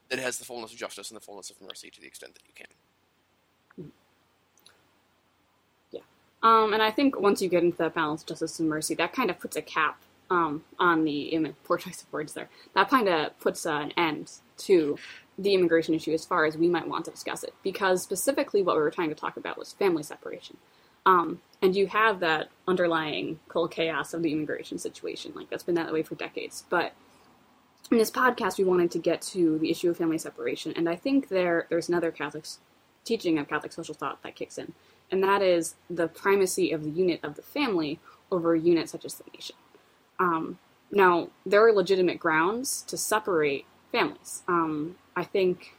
that 0.08 0.18
has 0.18 0.38
the 0.38 0.44
fullness 0.44 0.72
of 0.72 0.78
justice 0.78 1.10
and 1.10 1.16
the 1.16 1.24
fullness 1.24 1.50
of 1.50 1.60
mercy 1.60 1.90
to 1.90 2.00
the 2.00 2.06
extent 2.06 2.34
that 2.34 2.42
you 2.46 2.52
can. 2.54 2.66
Yeah, 5.92 6.00
um, 6.42 6.72
and 6.72 6.82
I 6.82 6.90
think 6.90 7.18
once 7.20 7.40
you 7.40 7.48
get 7.48 7.62
into 7.62 7.78
that 7.78 7.94
balance, 7.94 8.22
justice 8.24 8.58
and 8.60 8.68
mercy, 8.68 8.94
that 8.96 9.12
kind 9.12 9.30
of 9.30 9.38
puts 9.38 9.56
a 9.56 9.62
cap 9.62 10.00
um, 10.30 10.64
on 10.78 11.04
the 11.04 11.22
Im- 11.28 11.56
poor 11.64 11.78
choice 11.84 12.02
of 12.02 12.12
words 12.12 12.34
there. 12.34 12.48
That 12.74 12.88
kind 12.88 13.08
of 13.08 13.38
puts 13.40 13.66
uh, 13.66 13.72
an 13.72 13.92
end 13.96 14.32
to 14.60 14.98
the 15.38 15.54
immigration 15.54 15.94
issue 15.94 16.12
as 16.12 16.24
far 16.24 16.44
as 16.44 16.56
we 16.56 16.68
might 16.68 16.86
want 16.86 17.04
to 17.06 17.10
discuss 17.10 17.42
it, 17.42 17.54
because 17.62 18.02
specifically 18.02 18.62
what 18.62 18.76
we 18.76 18.82
were 18.82 18.90
trying 18.90 19.08
to 19.08 19.14
talk 19.14 19.36
about 19.36 19.58
was 19.58 19.72
family 19.72 20.02
separation. 20.02 20.56
Um, 21.06 21.40
and 21.62 21.74
you 21.74 21.86
have 21.86 22.20
that 22.20 22.50
underlying 22.68 23.40
cold 23.48 23.70
chaos 23.70 24.12
of 24.12 24.22
the 24.22 24.32
immigration 24.32 24.78
situation, 24.78 25.32
like 25.34 25.48
that's 25.48 25.62
been 25.62 25.74
that 25.76 25.92
way 25.92 26.02
for 26.02 26.14
decades. 26.14 26.64
But 26.68 26.92
in 27.90 27.98
this 27.98 28.10
podcast, 28.10 28.58
we 28.58 28.64
wanted 28.64 28.90
to 28.92 28.98
get 28.98 29.22
to 29.22 29.58
the 29.58 29.70
issue 29.70 29.90
of 29.90 29.96
family 29.96 30.18
separation, 30.18 30.74
and 30.76 30.88
I 30.88 30.96
think 30.96 31.28
there 31.28 31.66
there's 31.70 31.88
another 31.88 32.10
Catholic 32.10 32.44
teaching 33.04 33.38
of 33.38 33.48
Catholic 33.48 33.72
social 33.72 33.94
thought 33.94 34.22
that 34.22 34.36
kicks 34.36 34.58
in, 34.58 34.74
and 35.10 35.24
that 35.24 35.40
is 35.40 35.74
the 35.88 36.06
primacy 36.06 36.70
of 36.70 36.84
the 36.84 36.90
unit 36.90 37.20
of 37.22 37.34
the 37.34 37.42
family 37.42 37.98
over 38.30 38.54
a 38.54 38.60
unit 38.60 38.90
such 38.90 39.04
as 39.06 39.14
the 39.14 39.24
nation. 39.34 39.56
Um, 40.18 40.58
now, 40.92 41.30
there 41.46 41.66
are 41.66 41.72
legitimate 41.72 42.18
grounds 42.20 42.82
to 42.82 42.96
separate 42.96 43.64
families. 43.92 44.42
Um, 44.48 44.96
I 45.16 45.24
think 45.24 45.74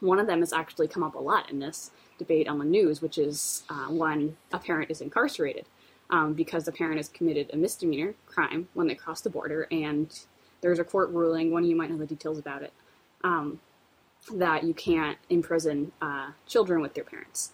one 0.00 0.18
of 0.18 0.26
them 0.26 0.40
has 0.40 0.52
actually 0.52 0.88
come 0.88 1.02
up 1.02 1.14
a 1.14 1.18
lot 1.18 1.50
in 1.50 1.58
this 1.58 1.90
debate 2.18 2.48
on 2.48 2.58
the 2.58 2.64
news, 2.64 3.02
which 3.02 3.18
is 3.18 3.64
uh, 3.68 3.86
when 3.86 4.36
a 4.52 4.58
parent 4.58 4.90
is 4.90 5.00
incarcerated 5.00 5.66
um, 6.10 6.34
because 6.34 6.64
the 6.64 6.72
parent 6.72 6.96
has 6.96 7.08
committed 7.08 7.50
a 7.52 7.56
misdemeanor 7.56 8.14
crime 8.26 8.68
when 8.74 8.86
they 8.86 8.94
cross 8.94 9.20
the 9.20 9.30
border, 9.30 9.66
and 9.70 10.20
there's 10.60 10.78
a 10.78 10.84
court 10.84 11.10
ruling, 11.10 11.52
one 11.52 11.62
of 11.62 11.68
you 11.68 11.76
might 11.76 11.90
know 11.90 11.96
the 11.96 12.06
details 12.06 12.38
about 12.38 12.62
it, 12.62 12.72
um, 13.24 13.60
that 14.34 14.64
you 14.64 14.74
can't 14.74 15.18
imprison 15.28 15.92
uh, 16.02 16.30
children 16.46 16.80
with 16.80 16.94
their 16.94 17.04
parents. 17.04 17.52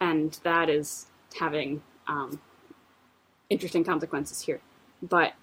And 0.00 0.38
that 0.42 0.68
is 0.68 1.06
having 1.38 1.82
um, 2.06 2.40
interesting 3.50 3.84
consequences 3.84 4.42
here. 4.42 4.60
But 5.02 5.34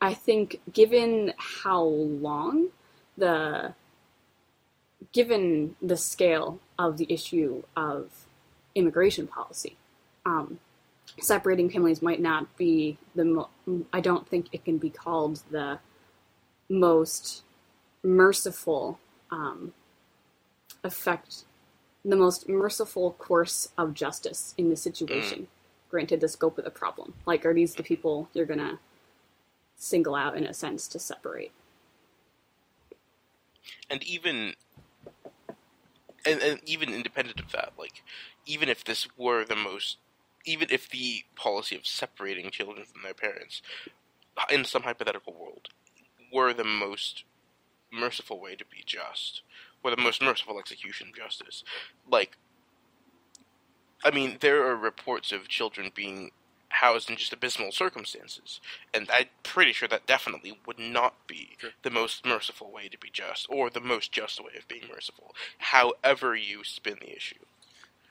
I 0.00 0.14
think, 0.14 0.60
given 0.72 1.32
how 1.36 1.82
long 1.82 2.68
the 3.16 3.74
given 5.12 5.76
the 5.80 5.96
scale 5.96 6.60
of 6.78 6.96
the 6.96 7.06
issue 7.12 7.62
of 7.76 8.26
immigration 8.74 9.26
policy, 9.26 9.76
um, 10.24 10.58
separating 11.20 11.70
families 11.70 12.02
might 12.02 12.20
not 12.20 12.56
be 12.56 12.98
the. 13.14 13.24
Mo- 13.24 13.50
I 13.92 14.00
don't 14.00 14.28
think 14.28 14.48
it 14.52 14.64
can 14.64 14.78
be 14.78 14.90
called 14.90 15.42
the 15.50 15.78
most 16.68 17.42
merciful 18.02 18.98
um, 19.30 19.72
effect, 20.84 21.44
the 22.04 22.16
most 22.16 22.48
merciful 22.48 23.12
course 23.12 23.68
of 23.76 23.94
justice 23.94 24.54
in 24.56 24.70
this 24.70 24.82
situation. 24.82 25.48
Granted, 25.90 26.20
the 26.20 26.28
scope 26.28 26.56
of 26.58 26.64
the 26.64 26.70
problem. 26.70 27.14
Like, 27.26 27.44
are 27.44 27.54
these 27.54 27.74
the 27.74 27.82
people 27.82 28.28
you're 28.32 28.46
gonna 28.46 28.78
single 29.76 30.14
out 30.14 30.36
in 30.36 30.44
a 30.44 30.54
sense 30.54 30.86
to 30.88 30.98
separate? 31.00 31.52
And 33.88 34.02
even 34.02 34.54
and, 36.26 36.40
and 36.40 36.60
even 36.66 36.92
independent 36.92 37.40
of 37.40 37.52
that 37.52 37.72
like 37.78 38.02
even 38.46 38.68
if 38.68 38.84
this 38.84 39.06
were 39.16 39.44
the 39.44 39.56
most 39.56 39.98
even 40.44 40.68
if 40.70 40.88
the 40.88 41.24
policy 41.34 41.76
of 41.76 41.86
separating 41.86 42.50
children 42.50 42.84
from 42.84 43.02
their 43.02 43.14
parents 43.14 43.62
in 44.50 44.64
some 44.64 44.82
hypothetical 44.82 45.34
world 45.34 45.68
were 46.32 46.52
the 46.52 46.64
most 46.64 47.24
merciful 47.92 48.40
way 48.40 48.54
to 48.54 48.64
be 48.64 48.82
just 48.84 49.42
were 49.82 49.90
the 49.90 50.02
most 50.02 50.22
merciful 50.22 50.58
execution 50.58 51.08
of 51.08 51.16
justice 51.16 51.64
like 52.10 52.36
i 54.04 54.10
mean 54.10 54.36
there 54.40 54.66
are 54.66 54.76
reports 54.76 55.32
of 55.32 55.48
children 55.48 55.90
being 55.94 56.30
housed 56.70 57.10
in 57.10 57.16
just 57.16 57.32
abysmal 57.32 57.72
circumstances 57.72 58.60
and 58.94 59.08
i'm 59.12 59.26
pretty 59.42 59.72
sure 59.72 59.88
that 59.88 60.06
definitely 60.06 60.58
would 60.66 60.78
not 60.78 61.14
be 61.26 61.50
Sure. 61.58 61.70
the 61.82 61.90
most 61.90 62.24
merciful 62.24 62.70
way 62.72 62.88
to 62.88 62.98
be 62.98 63.10
just 63.12 63.46
or 63.50 63.68
the 63.70 63.80
most 63.80 64.12
just 64.12 64.42
way 64.42 64.52
of 64.58 64.66
being 64.68 64.84
merciful 64.88 65.34
however 65.58 66.34
you 66.34 66.64
spin 66.64 66.96
the 67.00 67.14
issue 67.14 67.36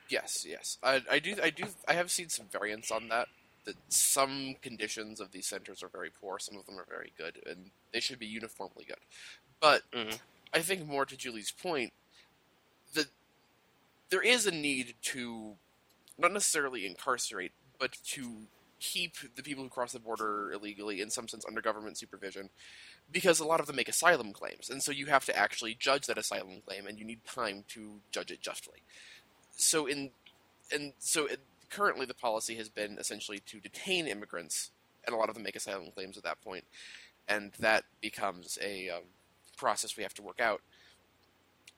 Yes, 0.08 0.44
yes. 0.44 0.76
I, 0.82 1.02
I 1.08 1.20
do. 1.20 1.36
I 1.40 1.50
do. 1.50 1.66
I 1.86 1.92
have 1.92 2.10
seen 2.10 2.28
some 2.30 2.46
variants 2.46 2.90
on 2.90 3.06
that. 3.10 3.28
That 3.64 3.76
some 3.90 4.56
conditions 4.60 5.20
of 5.20 5.30
these 5.30 5.46
centers 5.46 5.84
are 5.84 5.88
very 5.88 6.10
poor, 6.10 6.40
some 6.40 6.56
of 6.58 6.66
them 6.66 6.80
are 6.80 6.86
very 6.88 7.12
good, 7.16 7.40
and 7.46 7.70
they 7.92 8.00
should 8.00 8.18
be 8.18 8.26
uniformly 8.26 8.84
good. 8.84 8.96
But 9.60 9.88
Mhm. 9.92 10.18
I 10.52 10.62
think 10.62 10.84
more 10.84 11.06
to 11.06 11.16
Julie's 11.16 11.52
point, 11.52 11.92
that 12.94 13.06
there 14.08 14.20
is 14.20 14.46
a 14.46 14.50
need 14.50 14.96
to 15.02 15.56
not 16.18 16.32
necessarily 16.32 16.86
incarcerate, 16.86 17.52
but 17.80 17.96
to 18.04 18.42
keep 18.78 19.16
the 19.34 19.42
people 19.42 19.64
who 19.64 19.68
cross 19.68 19.92
the 19.92 19.98
border 19.98 20.52
illegally, 20.52 21.00
in 21.00 21.10
some 21.10 21.26
sense, 21.26 21.44
under 21.46 21.60
government 21.60 21.98
supervision, 21.98 22.50
because 23.10 23.40
a 23.40 23.44
lot 23.44 23.58
of 23.58 23.66
them 23.66 23.76
make 23.76 23.88
asylum 23.88 24.32
claims, 24.32 24.70
and 24.70 24.82
so 24.82 24.92
you 24.92 25.06
have 25.06 25.24
to 25.24 25.36
actually 25.36 25.74
judge 25.74 26.06
that 26.06 26.16
asylum 26.16 26.62
claim, 26.64 26.86
and 26.86 26.98
you 26.98 27.04
need 27.04 27.24
time 27.24 27.64
to 27.68 28.00
judge 28.12 28.30
it 28.30 28.40
justly 28.40 28.82
so 29.60 29.86
in 29.86 30.10
and 30.72 30.92
so 30.98 31.26
it, 31.26 31.40
currently 31.68 32.06
the 32.06 32.14
policy 32.14 32.54
has 32.56 32.68
been 32.68 32.98
essentially 32.98 33.38
to 33.46 33.60
detain 33.60 34.06
immigrants, 34.06 34.70
and 35.04 35.14
a 35.14 35.18
lot 35.18 35.28
of 35.28 35.34
them 35.34 35.44
make 35.44 35.56
asylum 35.56 35.90
claims 35.92 36.16
at 36.16 36.24
that 36.24 36.40
point, 36.42 36.64
and 37.28 37.52
that 37.58 37.84
becomes 38.00 38.58
a 38.62 38.88
um, 38.90 39.02
process 39.56 39.96
we 39.96 40.02
have 40.02 40.14
to 40.14 40.22
work 40.22 40.40
out. 40.40 40.60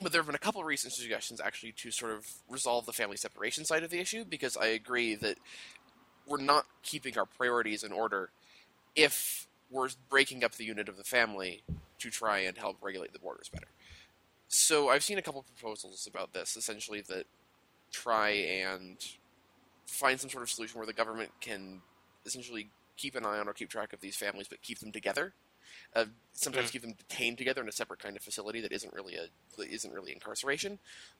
But 0.01 0.11
there 0.11 0.21
have 0.21 0.27
been 0.27 0.35
a 0.35 0.39
couple 0.39 0.65
recent 0.65 0.95
suggestions 0.95 1.41
actually 1.41 1.73
to 1.73 1.91
sort 1.91 2.13
of 2.13 2.27
resolve 2.49 2.87
the 2.87 2.93
family 2.93 3.17
separation 3.17 3.65
side 3.65 3.83
of 3.83 3.91
the 3.91 4.01
issue, 4.01 4.25
because 4.25 4.57
I 4.57 4.67
agree 4.67 5.15
that 5.17 5.39
we're 6.27 6.41
not 6.41 6.67
keeping 6.83 7.17
our 7.19 7.27
priorities 7.27 7.83
in 7.83 7.93
order 7.93 8.31
if 8.95 9.47
we're 9.71 9.89
breaking 10.11 10.45
up 10.45 10.53
the 10.55 10.65
unit 10.65 10.89
of 10.89 10.97
the 10.97 11.05
family 11.05 11.63
to 11.99 12.11
try 12.11 12.39
and 12.41 12.59
help 12.59 12.77
regulate 12.83 13.13
the 13.13 13.19
borders 13.19 13.49
better. 13.49 13.69
So 14.49 14.91
I've 14.91 15.03
seen 15.05 15.19
a 15.19 15.23
couple 15.23 15.41
of 15.41 15.47
proposals 15.47 16.07
about 16.07 16.33
this, 16.35 16.57
essentially 16.57 17.01
that 17.09 17.25
try 17.91 18.31
and 18.31 18.99
find 19.87 20.21
some 20.21 20.31
sort 20.31 20.43
of 20.43 20.51
solution 20.51 20.79
where 20.79 20.87
the 20.87 20.93
government 20.93 21.31
can 21.41 21.81
essentially 22.27 22.69
keep 22.97 23.15
an 23.15 23.25
eye 23.25 23.39
on 23.39 23.49
or 23.49 23.53
keep 23.53 23.71
track 23.71 23.93
of 23.93 24.01
these 24.01 24.17
families, 24.17 24.49
but 24.49 24.63
keep 24.63 24.79
them 24.79 24.93
together. 24.93 25.33
Uh, 25.95 26.07
sometimes 26.33 26.69
Mm. 26.69 26.73
keep 26.73 26.83
them 26.83 26.93
detained 26.93 27.39
together 27.39 27.63
in 27.63 27.69
a 27.69 27.73
separate 27.73 28.01
kind 28.01 28.17
of 28.17 28.23
facility 28.23 28.61
that 28.61 28.73
isn't 28.73 28.93
really 28.93 29.15
a 29.17 29.29
that 29.57 29.69
isn't 29.69 29.93
really 29.93 30.13
incarceration. 30.13 30.79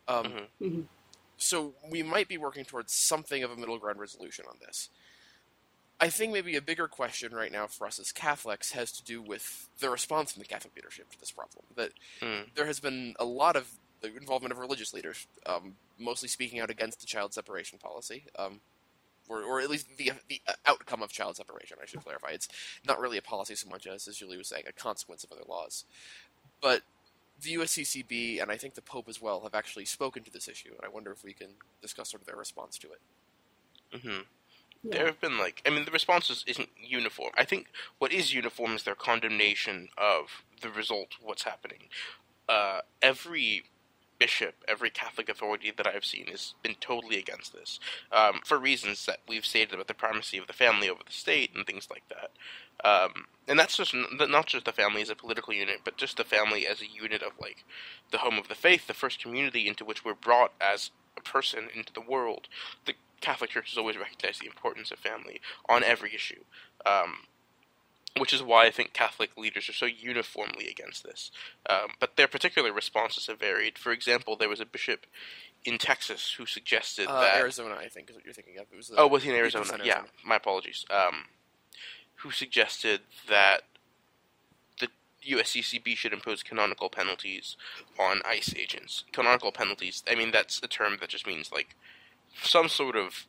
Um, 0.09 0.27
Mhm. 0.27 0.49
Mhm. 0.61 0.89
So 1.37 1.75
we 1.91 2.03
might 2.03 2.29
be 2.29 2.39
working 2.39 2.65
towards 2.65 2.93
something 2.93 3.43
of 3.43 3.51
a 3.51 3.57
middle 3.57 3.79
ground 3.79 3.99
resolution 3.99 4.45
on 4.49 4.57
this. 4.65 4.91
I 6.01 6.09
think 6.09 6.33
maybe 6.33 6.57
a 6.57 6.63
bigger 6.63 6.89
question 6.89 7.33
right 7.33 7.53
now 7.53 7.67
for 7.69 7.87
us 7.87 7.99
as 8.01 8.11
Catholics 8.11 8.73
has 8.73 8.91
to 8.93 9.05
do 9.05 9.23
with 9.23 9.69
the 9.79 9.89
response 9.89 10.33
from 10.33 10.43
the 10.43 10.49
Catholic 10.49 10.75
leadership 10.75 11.11
to 11.13 11.21
this 11.21 11.31
problem. 11.31 11.65
That 11.77 11.93
Mm. 12.21 12.55
there 12.55 12.67
has 12.67 12.81
been 12.81 13.15
a 13.21 13.25
lot 13.25 13.55
of 13.57 13.69
the 14.01 14.15
involvement 14.17 14.51
of 14.53 14.59
religious 14.59 14.93
leaders, 14.93 15.29
um, 15.47 15.77
mostly 15.99 16.29
speaking 16.29 16.59
out 16.59 16.71
against 16.71 17.01
the 17.01 17.07
child 17.07 17.33
separation 17.35 17.79
policy, 17.79 18.25
um, 18.37 18.61
or, 19.29 19.43
or 19.45 19.61
at 19.61 19.71
least 19.71 19.97
the 19.97 20.11
the 20.29 20.41
outcome 20.67 21.03
of 21.03 21.13
child 21.13 21.37
separation. 21.37 21.77
I 21.81 21.87
should 21.87 22.03
clarify. 22.03 22.31
It's 22.31 22.49
not 22.85 22.99
really 22.99 23.17
a 23.19 23.23
policy 23.23 23.55
so 23.55 23.69
much 23.69 23.87
as, 23.87 24.09
as 24.09 24.17
Julie 24.17 24.37
was 24.39 24.49
saying, 24.49 24.65
a 24.67 24.73
consequence 24.73 25.23
of 25.23 25.31
other 25.31 25.45
laws. 25.49 25.85
But 26.61 26.83
the 27.43 27.55
USCCB 27.55 28.41
and 28.43 28.51
I 28.51 28.57
think 28.57 28.75
the 28.75 28.83
Pope 28.83 29.09
as 29.09 29.21
well 29.21 29.43
have 29.43 29.55
actually 29.55 29.85
spoken 29.85 30.23
to 30.25 30.31
this 30.31 30.49
issue, 30.49 30.71
and 30.71 30.85
I 30.85 30.89
wonder 30.89 31.13
if 31.13 31.25
we 31.25 31.33
can 31.35 31.51
discuss 31.81 32.11
sort 32.11 32.23
of 32.23 32.27
their 32.27 32.37
response 32.37 32.79
to 32.79 32.89
it. 32.93 33.01
hmm 33.93 34.21
Yeah. 34.83 34.91
There 34.93 35.07
have 35.07 35.21
been 35.21 35.39
like, 35.39 35.63
I 35.67 35.71
mean, 35.71 35.85
the 35.85 35.91
response 35.93 36.31
is, 36.31 36.45
isn't 36.47 36.71
uniform. 36.77 37.33
I 37.39 37.45
think 37.45 37.69
what 37.99 38.13
is 38.13 38.35
uniform 38.35 38.73
is 38.75 38.85
their 38.85 38.95
condemnation 38.95 39.89
of 39.99 40.45
the 40.61 40.71
result, 40.71 41.17
what's 41.21 41.45
happening. 41.45 41.89
Uh, 42.49 42.81
every 43.03 43.65
bishop, 44.23 44.55
every 44.69 44.89
Catholic 44.89 45.29
authority 45.29 45.73
that 45.77 45.85
I've 45.85 46.05
seen 46.05 46.27
has 46.29 46.55
been 46.63 46.77
totally 46.77 47.19
against 47.19 47.53
this, 47.53 47.81
um, 48.13 48.41
for 48.45 48.57
reasons 48.57 49.05
that 49.07 49.19
we've 49.27 49.45
stated 49.45 49.75
about 49.75 49.89
the 49.89 49.95
primacy 49.95 50.39
of 50.39 50.47
the 50.47 50.53
family 50.53 50.89
over 50.89 51.03
the 51.05 51.13
state 51.13 51.51
and 51.57 51.67
things 51.67 51.89
like 51.91 52.05
that. 52.09 52.31
Um, 52.89 53.27
and 53.49 53.59
that's 53.59 53.77
just 53.77 53.93
not 53.93 54.47
just 54.47 54.65
the 54.65 54.73
family 54.73 55.03
as 55.03 55.11
a 55.11 55.17
political 55.17 55.53
unit, 55.53 55.81
but 55.83 55.97
just 55.97 56.19
the 56.19 56.25
family 56.25 56.69
as 56.69 56.81
a 56.81 56.87
unit 56.87 57.21
of 57.21 57.33
like 57.41 57.65
the 58.13 58.19
home 58.19 58.39
of 58.39 58.47
the 58.47 58.55
faith, 58.55 58.87
the 58.87 58.95
first 58.95 59.21
community 59.21 59.67
into 59.67 59.85
which 59.85 60.05
we're 60.05 60.15
brought 60.15 60.53
as 60.61 60.93
a 61.17 61.21
person 61.21 61.69
into 61.75 61.93
the 61.93 62.01
world. 62.01 62.47
The 62.85 62.95
Catholic 63.21 63.51
Church 63.51 63.71
has 63.71 63.79
always 63.79 63.97
recognized 63.97 64.41
the 64.41 64.47
importance 64.47 64.93
of 64.93 65.01
family 65.01 65.41
on 65.69 65.83
every 65.83 66.15
issue, 66.15 66.45
um, 66.87 67.27
which 68.19 68.33
is 68.33 68.43
why 68.43 68.67
I 68.67 68.71
think 68.71 68.93
Catholic 68.93 69.37
leaders 69.37 69.69
are 69.69 69.73
so 69.73 69.87
uniformly 69.87 70.69
against 70.69 71.03
this. 71.05 71.31
Um, 71.69 71.93
but 71.99 72.17
their 72.17 72.29
particular 72.29 72.73
responses 72.73 73.27
have 73.27 73.39
varied. 73.41 73.79
For 73.79 73.91
example, 73.93 74.37
there 74.37 74.49
was 74.49 74.61
a 74.61 74.67
bishop 74.67 75.07
in 75.65 75.79
Texas 75.79 76.35
who 76.37 76.45
suggested 76.45 77.07
Uh, 77.07 77.21
that 77.21 77.37
Arizona, 77.37 77.77
I 77.77 77.89
think, 77.89 78.11
is 78.11 78.17
what 78.17 78.25
you're 78.25 78.35
thinking 78.35 78.59
of. 78.59 78.67
It 78.73 78.77
was 78.77 78.89
the, 78.89 78.97
Oh, 78.99 79.07
was 79.07 79.23
he 79.23 79.31
in 79.31 79.37
80% 79.37 79.39
Arizona? 79.39 79.85
Yeah, 79.85 80.03
my 80.25 80.37
apologies. 80.37 80.85
Um, 80.91 81.27
who 82.17 82.31
suggested 82.31 83.01
that 83.29 83.63
the 84.79 84.89
USCCB 85.27 85.97
should 85.97 86.13
impose 86.13 86.43
canonical 86.43 86.91
penalties 86.91 87.57
on 87.99 88.21
ICE 88.27 88.55
agents? 88.57 89.05
Canonical 89.13 89.53
penalties. 89.53 90.03
I 90.11 90.15
mean, 90.17 90.33
that's 90.33 90.61
a 90.63 90.69
term 90.69 90.99
that 91.01 91.09
just 91.09 91.27
means 91.27 91.51
like 91.51 91.77
some 92.43 92.69
sort 92.69 92.97
of 92.97 93.27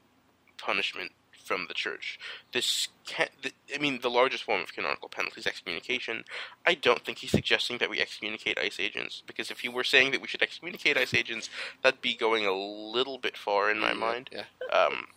punishment 0.57 1.11
from 1.43 1.65
the 1.67 1.73
church. 1.73 2.19
This 2.51 2.87
can 3.05 3.27
I 3.73 3.77
mean, 3.77 3.99
the 4.01 4.09
largest 4.09 4.43
form 4.43 4.61
of 4.61 4.73
canonical 4.73 5.09
penalty 5.09 5.41
is 5.41 5.47
excommunication. 5.47 6.23
I 6.65 6.73
don't 6.73 7.03
think 7.03 7.19
he's 7.19 7.31
suggesting 7.31 7.77
that 7.79 7.89
we 7.89 7.99
excommunicate 7.99 8.57
ICE 8.57 8.79
agents 8.79 9.23
because 9.25 9.51
if 9.51 9.59
he 9.59 9.69
were 9.69 9.83
saying 9.83 10.11
that 10.11 10.21
we 10.21 10.27
should 10.27 10.41
excommunicate 10.41 10.97
ICE 10.97 11.13
agents, 11.13 11.49
that'd 11.81 12.01
be 12.01 12.15
going 12.15 12.45
a 12.45 12.53
little 12.53 13.17
bit 13.17 13.37
far 13.37 13.69
in 13.69 13.79
my 13.79 13.93
mind. 13.93 14.29
Yeah. 14.31 14.45
Um, 14.71 15.07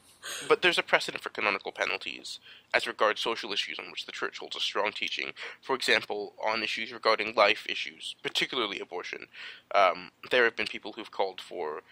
but 0.48 0.62
there's 0.62 0.78
a 0.78 0.82
precedent 0.82 1.22
for 1.22 1.30
canonical 1.30 1.72
penalties 1.72 2.40
as 2.74 2.86
regards 2.86 3.20
social 3.20 3.52
issues 3.52 3.78
on 3.78 3.90
which 3.90 4.06
the 4.06 4.12
church 4.12 4.38
holds 4.38 4.56
a 4.56 4.60
strong 4.60 4.92
teaching. 4.92 5.32
For 5.62 5.74
example, 5.74 6.34
on 6.44 6.62
issues 6.62 6.92
regarding 6.92 7.34
life 7.34 7.66
issues, 7.68 8.16
particularly 8.22 8.80
abortion, 8.80 9.26
um, 9.74 10.10
there 10.30 10.44
have 10.44 10.56
been 10.56 10.66
people 10.66 10.92
who've 10.92 11.10
called 11.10 11.40
for 11.40 11.82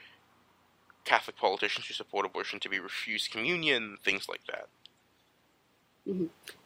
Catholic 1.04 1.36
politicians 1.36 1.86
who 1.86 1.94
support 1.94 2.26
abortion 2.26 2.60
to 2.60 2.68
be 2.68 2.78
refused 2.78 3.30
communion, 3.30 3.98
things 4.02 4.28
like 4.28 4.44
that. 4.46 4.68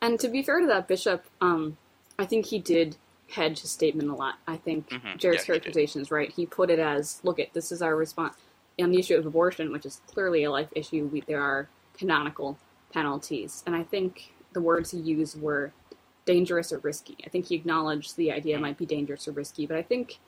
And 0.00 0.18
to 0.20 0.28
be 0.28 0.42
fair 0.42 0.60
to 0.60 0.66
that 0.66 0.88
bishop, 0.88 1.24
um, 1.40 1.76
I 2.18 2.24
think 2.26 2.46
he 2.46 2.58
did 2.58 2.96
hedge 3.30 3.60
his 3.60 3.70
statement 3.70 4.10
a 4.10 4.14
lot. 4.14 4.36
I 4.46 4.56
think 4.56 4.88
Mhm. 4.88 5.18
Jarek's 5.18 5.42
Yeah, 5.42 5.46
characterization 5.46 6.00
is 6.00 6.10
right. 6.10 6.32
He 6.32 6.46
put 6.46 6.70
it 6.70 6.78
as, 6.78 7.20
"Look, 7.22 7.38
it 7.38 7.52
this 7.52 7.70
is 7.70 7.82
our 7.82 7.94
response 7.94 8.36
on 8.80 8.90
the 8.90 8.98
issue 8.98 9.16
of 9.16 9.26
abortion, 9.26 9.70
which 9.70 9.84
is 9.84 10.00
clearly 10.06 10.44
a 10.44 10.50
life 10.50 10.70
issue. 10.74 11.06
We, 11.06 11.20
there 11.22 11.42
are 11.42 11.68
canonical 11.94 12.58
penalties." 12.92 13.62
And 13.66 13.76
I 13.76 13.82
think 13.82 14.32
the 14.52 14.60
words 14.60 14.90
he 14.92 14.98
used 14.98 15.40
were 15.40 15.72
dangerous 16.24 16.72
or 16.72 16.78
risky. 16.78 17.16
I 17.24 17.28
think 17.28 17.46
he 17.46 17.54
acknowledged 17.54 18.16
the 18.16 18.32
idea 18.32 18.58
might 18.58 18.78
be 18.78 18.86
dangerous 18.86 19.28
or 19.28 19.32
risky, 19.32 19.66
but 19.66 19.76
I 19.76 19.82
think 19.82 20.18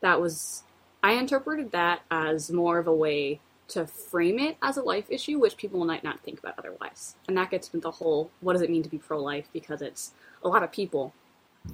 that 0.00 0.20
was 0.20 0.64
I 1.02 1.12
interpreted 1.12 1.72
that 1.72 2.02
as 2.10 2.50
more 2.50 2.78
of 2.78 2.86
a 2.86 2.94
way 2.94 3.40
to 3.68 3.86
frame 3.86 4.38
it 4.38 4.56
as 4.62 4.76
a 4.76 4.82
life 4.82 5.06
issue, 5.10 5.38
which 5.38 5.56
people 5.56 5.84
might 5.84 6.04
not 6.04 6.20
think 6.20 6.38
about 6.38 6.54
otherwise. 6.58 7.16
And 7.28 7.36
that 7.36 7.50
gets 7.50 7.68
into 7.68 7.80
the 7.80 7.90
whole 7.90 8.30
what 8.40 8.52
does 8.52 8.62
it 8.62 8.70
mean 8.70 8.82
to 8.82 8.88
be 8.90 8.98
pro 8.98 9.20
life 9.22 9.48
because 9.52 9.82
it's 9.82 10.12
a 10.42 10.48
lot 10.48 10.62
of 10.62 10.70
people. 10.72 11.14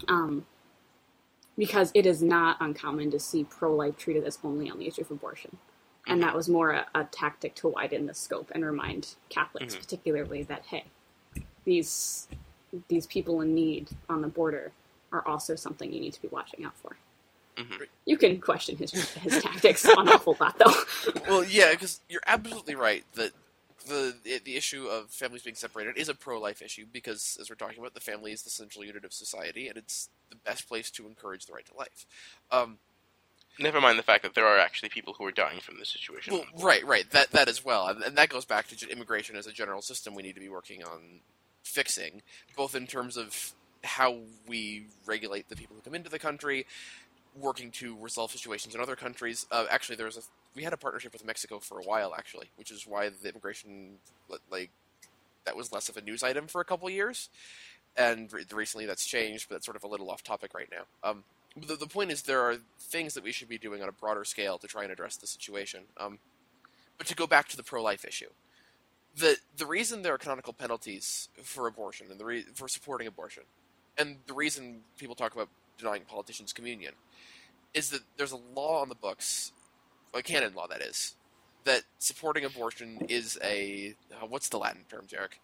Um, 0.08 0.46
because 1.58 1.90
it 1.94 2.06
is 2.06 2.22
not 2.22 2.56
uncommon 2.60 3.10
to 3.10 3.18
see 3.18 3.44
pro 3.44 3.74
life 3.74 3.96
treated 3.98 4.24
as 4.24 4.38
only 4.42 4.70
on 4.70 4.78
the 4.78 4.86
issue 4.86 5.02
of 5.02 5.10
abortion. 5.10 5.56
And 6.06 6.22
that 6.22 6.34
was 6.34 6.48
more 6.48 6.70
a, 6.70 6.86
a 6.94 7.04
tactic 7.04 7.54
to 7.56 7.68
widen 7.68 8.06
the 8.06 8.14
scope 8.14 8.50
and 8.54 8.64
remind 8.64 9.16
Catholics, 9.28 9.74
Mhm. 9.74 9.80
particularly, 9.80 10.42
that 10.44 10.64
hey, 10.66 10.86
these 11.64 12.28
these 12.88 13.06
people 13.06 13.40
in 13.40 13.54
need 13.54 13.90
on 14.08 14.22
the 14.22 14.28
border 14.28 14.72
are 15.12 15.26
also 15.26 15.56
something 15.56 15.92
you 15.92 16.00
need 16.00 16.12
to 16.12 16.22
be 16.22 16.28
watching 16.28 16.64
out 16.64 16.76
for. 16.76 16.96
Mhm. 17.60 17.86
You 18.06 18.16
can 18.16 18.40
question 18.40 18.76
his 18.76 18.92
his 18.92 19.42
tactics 19.42 19.84
an 19.84 20.08
awful 20.08 20.36
lot, 20.40 20.58
though. 20.58 20.72
well, 21.28 21.44
yeah, 21.44 21.70
because 21.72 22.00
you're 22.08 22.22
absolutely 22.26 22.74
right 22.74 23.04
that 23.14 23.32
the 23.86 24.14
the 24.44 24.56
issue 24.56 24.86
of 24.86 25.10
families 25.10 25.42
being 25.42 25.56
separated 25.56 25.96
is 25.96 26.08
a 26.08 26.14
pro-life 26.14 26.62
issue 26.62 26.86
because, 26.90 27.36
as 27.40 27.50
we're 27.50 27.56
talking 27.56 27.78
about, 27.78 27.94
the 27.94 28.00
family 28.00 28.32
is 28.32 28.42
the 28.42 28.50
central 28.50 28.84
unit 28.84 29.04
of 29.04 29.12
society, 29.12 29.68
and 29.68 29.76
it's 29.76 30.08
the 30.30 30.36
best 30.36 30.68
place 30.68 30.90
to 30.92 31.06
encourage 31.06 31.46
the 31.46 31.52
right 31.52 31.66
to 31.66 31.74
life. 31.76 32.06
Um, 32.50 32.78
Never 33.58 33.80
mind 33.80 33.98
the 33.98 34.02
fact 34.02 34.22
that 34.22 34.34
there 34.34 34.46
are 34.46 34.58
actually 34.58 34.88
people 34.88 35.14
who 35.18 35.24
are 35.26 35.32
dying 35.32 35.60
from 35.60 35.78
this 35.78 35.90
situation. 35.90 36.32
well, 36.32 36.44
right, 36.62 36.84
right, 36.86 37.10
that 37.10 37.30
that 37.32 37.48
as 37.48 37.64
well, 37.64 37.88
and, 37.88 38.02
and 38.02 38.16
that 38.16 38.28
goes 38.28 38.44
back 38.44 38.68
to 38.68 38.88
immigration 38.90 39.36
as 39.36 39.46
a 39.46 39.52
general 39.52 39.82
system. 39.82 40.14
We 40.14 40.22
need 40.22 40.34
to 40.34 40.40
be 40.40 40.48
working 40.48 40.82
on 40.82 41.20
fixing, 41.62 42.22
both 42.56 42.74
in 42.74 42.86
terms 42.86 43.16
of 43.16 43.52
how 43.82 44.18
we 44.46 44.86
regulate 45.06 45.48
the 45.48 45.56
people 45.56 45.76
who 45.76 45.82
come 45.82 45.94
into 45.94 46.10
the 46.10 46.18
country, 46.18 46.66
working 47.40 47.70
to 47.72 47.96
resolve 48.00 48.30
situations 48.30 48.74
in 48.74 48.80
other 48.80 48.96
countries. 48.96 49.46
Uh, 49.50 49.66
actually, 49.70 49.96
there 49.96 50.06
was 50.06 50.16
a 50.16 50.22
we 50.54 50.62
had 50.62 50.72
a 50.72 50.76
partnership 50.76 51.12
with 51.12 51.24
Mexico 51.24 51.58
for 51.58 51.78
a 51.78 51.82
while, 51.82 52.14
actually, 52.14 52.50
which 52.56 52.70
is 52.70 52.86
why 52.86 53.08
the 53.08 53.28
immigration 53.28 53.98
like 54.50 54.70
that 55.44 55.56
was 55.56 55.72
less 55.72 55.88
of 55.88 55.96
a 55.96 56.00
news 56.02 56.22
item 56.22 56.46
for 56.46 56.60
a 56.60 56.64
couple 56.64 56.88
years, 56.90 57.28
and 57.96 58.32
re- 58.32 58.44
recently 58.52 58.86
that's 58.86 59.06
changed, 59.06 59.48
but 59.48 59.56
that's 59.56 59.66
sort 59.66 59.76
of 59.76 59.84
a 59.84 59.88
little 59.88 60.10
off 60.10 60.22
topic 60.22 60.52
right 60.54 60.68
now. 60.70 61.08
Um, 61.08 61.24
the, 61.56 61.76
the 61.76 61.86
point 61.86 62.12
is, 62.12 62.22
there 62.22 62.42
are 62.42 62.56
things 62.78 63.14
that 63.14 63.24
we 63.24 63.32
should 63.32 63.48
be 63.48 63.58
doing 63.58 63.82
on 63.82 63.88
a 63.88 63.92
broader 63.92 64.24
scale 64.24 64.58
to 64.58 64.66
try 64.66 64.82
and 64.82 64.92
address 64.92 65.16
the 65.16 65.26
situation. 65.26 65.82
Um, 65.96 66.18
but 66.98 67.06
to 67.06 67.14
go 67.14 67.26
back 67.26 67.48
to 67.48 67.56
the 67.56 67.62
pro-life 67.62 68.04
issue, 68.04 68.28
the 69.16 69.36
the 69.56 69.66
reason 69.66 70.02
there 70.02 70.14
are 70.14 70.18
canonical 70.18 70.52
penalties 70.52 71.28
for 71.42 71.66
abortion 71.66 72.08
and 72.10 72.20
the 72.20 72.24
re- 72.24 72.44
for 72.54 72.68
supporting 72.68 73.06
abortion, 73.06 73.44
and 73.98 74.18
the 74.26 74.34
reason 74.34 74.80
people 74.98 75.14
talk 75.14 75.34
about 75.34 75.48
denying 75.80 76.02
politicians 76.06 76.52
communion, 76.52 76.94
is 77.74 77.90
that 77.90 78.00
there's 78.16 78.32
a 78.32 78.40
law 78.54 78.80
on 78.80 78.88
the 78.88 78.94
books, 78.94 79.52
a 80.14 80.22
canon 80.22 80.54
law 80.54 80.66
that 80.66 80.80
is, 80.80 81.14
that 81.64 81.82
supporting 81.98 82.44
abortion 82.44 83.06
is 83.08 83.38
a 83.42 83.94
uh, 84.12 84.26
what's 84.26 84.48
the 84.48 84.58
Latin 84.58 84.82
term, 84.88 85.06
Jarek? 85.06 85.38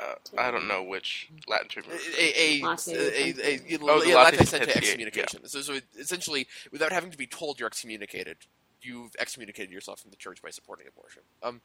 uh, 0.00 0.14
I 0.38 0.50
don't 0.50 0.66
know 0.66 0.82
which 0.82 1.28
Latin 1.46 1.68
term. 1.68 1.84
A, 2.18 2.22
a, 2.22 2.62
a, 2.62 2.64
a, 2.64 2.74
a, 2.88 3.76
a, 3.76 3.78
Oh, 3.82 4.02
yeah, 4.02 4.16
latae 4.16 4.38
latae 4.38 4.58
sententiae 4.58 4.76
excommunication. 4.76 5.46
So, 5.48 5.60
so 5.60 5.78
essentially, 5.98 6.46
without 6.72 6.92
having 6.92 7.10
to 7.10 7.18
be 7.18 7.26
told 7.26 7.60
you're 7.60 7.66
excommunicated, 7.66 8.38
you've 8.82 9.12
excommunicated 9.18 9.70
yourself 9.70 10.00
from 10.00 10.10
the 10.10 10.16
church 10.16 10.42
by 10.42 10.50
supporting 10.50 10.86
abortion. 10.88 11.22
Um, 11.42 11.60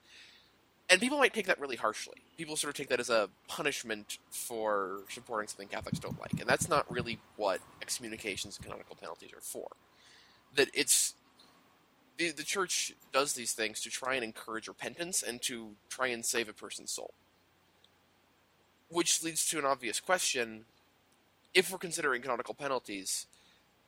and 0.89 0.99
people 0.99 1.17
might 1.19 1.33
take 1.33 1.45
that 1.47 1.59
really 1.59 1.75
harshly. 1.75 2.17
People 2.37 2.55
sort 2.55 2.69
of 2.69 2.75
take 2.75 2.89
that 2.89 2.99
as 2.99 3.09
a 3.09 3.29
punishment 3.47 4.17
for 4.31 5.01
supporting 5.09 5.47
something 5.47 5.67
Catholics 5.67 5.99
don't 5.99 6.19
like, 6.19 6.33
and 6.33 6.47
that's 6.47 6.67
not 6.67 6.91
really 6.91 7.19
what 7.35 7.59
excommunications 7.81 8.57
and 8.57 8.65
canonical 8.65 8.95
penalties 8.95 9.31
are 9.33 9.41
for. 9.41 9.67
That 10.55 10.69
it's 10.73 11.13
the 12.17 12.31
the 12.31 12.43
church 12.43 12.93
does 13.13 13.33
these 13.33 13.53
things 13.53 13.81
to 13.81 13.89
try 13.89 14.15
and 14.15 14.23
encourage 14.23 14.67
repentance 14.67 15.21
and 15.21 15.41
to 15.43 15.75
try 15.89 16.07
and 16.07 16.25
save 16.25 16.49
a 16.49 16.53
person's 16.53 16.91
soul. 16.91 17.13
Which 18.89 19.23
leads 19.23 19.47
to 19.49 19.59
an 19.59 19.65
obvious 19.65 19.99
question: 19.99 20.65
if 21.53 21.71
we're 21.71 21.77
considering 21.77 22.21
canonical 22.23 22.55
penalties 22.55 23.27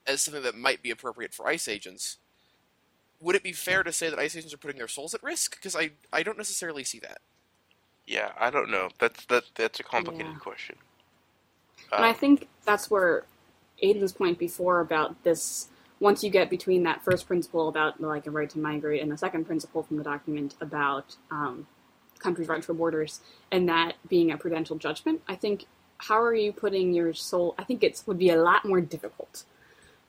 as 0.06 0.22
something 0.22 0.44
that 0.44 0.56
might 0.56 0.82
be 0.84 0.92
appropriate 0.92 1.34
for 1.34 1.48
ICE 1.48 1.68
agents, 1.68 2.18
would 3.22 3.36
it 3.36 3.44
be 3.44 3.54
fair 3.54 3.84
to 3.84 3.94
say 3.94 4.10
that 4.10 4.20
ICE 4.20 4.36
agents 4.38 4.54
are 4.54 4.58
putting 4.60 4.78
their 4.80 4.90
souls 4.90 5.14
at 5.14 5.24
risk? 5.24 5.56
Because 5.58 5.76
I, 5.76 5.92
I 6.14 6.24
don't 6.24 6.38
necessarily 6.38 6.84
see 6.84 7.00
that. 7.02 7.20
Yeah, 8.06 8.32
I 8.40 8.50
don't 8.52 8.72
know. 8.72 8.90
That's 9.00 9.26
that 9.28 9.46
that's 9.56 9.80
a 9.80 9.84
complicated 9.84 10.34
Yeah. 10.34 10.40
question. 10.40 10.78
And 11.98 12.06
I 12.06 12.14
Um, 12.14 12.14
think 12.14 12.50
that's 12.66 12.90
where 12.92 13.26
Aiden's 13.84 14.14
point 14.14 14.40
before 14.40 14.80
about 14.82 15.24
this. 15.24 15.70
Once 16.00 16.24
you 16.24 16.30
get 16.32 16.50
between 16.50 16.84
that 16.84 17.04
first 17.04 17.28
principle 17.28 17.70
about 17.70 18.02
like 18.02 18.28
a 18.28 18.32
right 18.32 18.50
to 18.50 18.60
migrate 18.60 19.02
and 19.02 19.12
the 19.12 19.18
second 19.18 19.46
principle 19.46 19.84
from 19.84 19.98
the 19.98 20.04
document 20.04 20.56
about 20.62 21.16
um, 21.32 21.68
countries' 22.20 22.50
right 22.50 22.66
for 22.66 22.74
borders, 22.74 23.22
and 23.52 23.70
that 23.70 23.96
being 24.10 24.32
a 24.32 24.38
prudential 24.38 24.78
judgment, 24.78 25.22
I 25.28 25.36
think 25.36 25.68
how 26.00 26.22
are 26.22 26.36
you 26.36 26.54
putting 26.54 26.94
your 26.94 27.14
soul? 27.14 27.56
I 27.58 27.64
think 27.64 27.84
it 27.84 28.02
would 28.08 28.18
be 28.20 28.30
a 28.32 28.42
lot 28.42 28.66
more 28.66 28.82
difficult, 28.82 29.46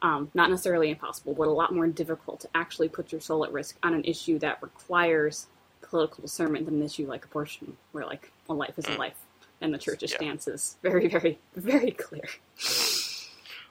um, 0.03 0.31
not 0.35 0.51
necessarily 0.51 0.91
impossible, 0.91 1.35
but 1.35 1.49
a 1.49 1.51
lot 1.53 1.75
more 1.75 1.87
difficult 1.87 2.41
to 2.41 2.49
actually 2.55 2.89
put 2.89 3.13
your 3.13 3.21
soul 3.21 3.45
at 3.45 3.53
risk 3.53 3.77
on 3.83 3.95
an 3.95 4.05
issue 4.05 4.39
that 4.41 4.61
requires 4.63 5.47
political 5.81 6.23
discernment 6.23 6.67
than 6.67 6.75
an 6.75 6.83
issue 6.83 7.07
like 7.07 7.25
abortion, 7.25 7.77
where 7.93 8.05
like 8.05 8.31
a 8.49 8.55
life 8.55 8.75
is 8.79 8.87
a 8.87 8.93
life, 8.97 9.17
and 9.61 9.73
the 9.73 9.79
church's 9.79 10.11
Yeah. 10.13 10.17
stance 10.19 10.49
is 10.49 10.77
very, 10.83 11.07
very, 11.09 11.39
very 11.55 11.93
clear. 11.93 12.29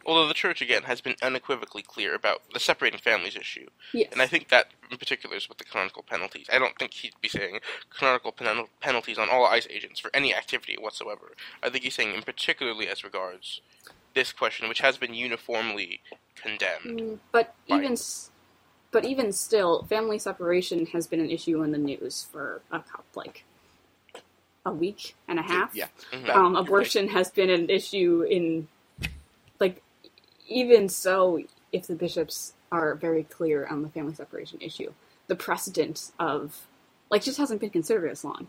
although 0.03 0.27
the 0.27 0.33
church 0.33 0.61
again 0.63 0.81
has 0.83 0.99
been 0.99 1.15
unequivocally 1.21 1.83
clear 1.83 2.15
about 2.15 2.41
the 2.53 2.59
separating 2.59 2.99
families 2.99 3.35
issue, 3.35 3.67
Yes. 3.93 4.09
and 4.11 4.19
I 4.21 4.25
think 4.27 4.47
that 4.49 4.71
in 4.89 4.97
particular 4.97 5.35
is 5.35 5.47
with 5.47 5.59
the 5.59 5.63
canonical 5.63 6.01
penalties. 6.01 6.47
I 6.51 6.57
don't 6.57 6.75
think 6.79 6.93
he'd 6.95 7.13
be 7.21 7.29
saying 7.29 7.59
canonical 7.95 8.31
pen- 8.31 8.67
penalties 8.79 9.19
on 9.19 9.29
all 9.29 9.45
ICE 9.45 9.67
agents 9.69 9.99
for 9.99 10.09
any 10.13 10.33
activity 10.33 10.75
whatsoever. 10.79 11.33
I 11.61 11.69
think 11.69 11.83
he's 11.83 11.93
saying 11.95 12.15
in 12.15 12.23
particularly 12.23 12.87
as 12.87 13.03
regards 13.03 13.61
this 14.13 14.31
question, 14.31 14.67
which 14.69 14.79
has 14.81 14.97
been 14.97 15.13
uniformly 15.13 16.01
condemned. 16.35 16.85
Mm, 16.99 17.19
but 17.31 17.55
even 17.67 17.97
but 18.91 19.05
even 19.05 19.31
still, 19.31 19.83
family 19.83 20.19
separation 20.19 20.85
has 20.87 21.07
been 21.07 21.19
an 21.21 21.29
issue 21.29 21.63
in 21.63 21.71
the 21.71 21.77
news 21.77 22.27
for 22.31 22.61
a 22.71 22.79
couple, 22.79 23.05
like 23.15 23.45
a 24.65 24.71
week 24.71 25.15
and 25.27 25.39
a 25.39 25.41
half. 25.41 25.73
Yeah. 25.75 25.87
Mhm. 26.11 26.29
Um, 26.29 26.55
abortion 26.55 27.07
has 27.09 27.31
been 27.31 27.49
an 27.49 27.69
issue 27.69 28.23
in 28.29 28.67
like 29.59 29.81
even 30.47 30.89
so 30.89 31.41
if 31.71 31.87
the 31.87 31.95
bishops 31.95 32.53
are 32.71 32.95
very 32.95 33.23
clear 33.23 33.65
on 33.67 33.81
the 33.83 33.89
family 33.89 34.13
separation 34.13 34.59
issue 34.61 34.91
the 35.27 35.35
precedent 35.35 36.11
of 36.19 36.67
like 37.09 37.23
just 37.23 37.37
hasn't 37.37 37.61
been 37.61 37.69
considered 37.69 38.09
as 38.09 38.23
long 38.25 38.47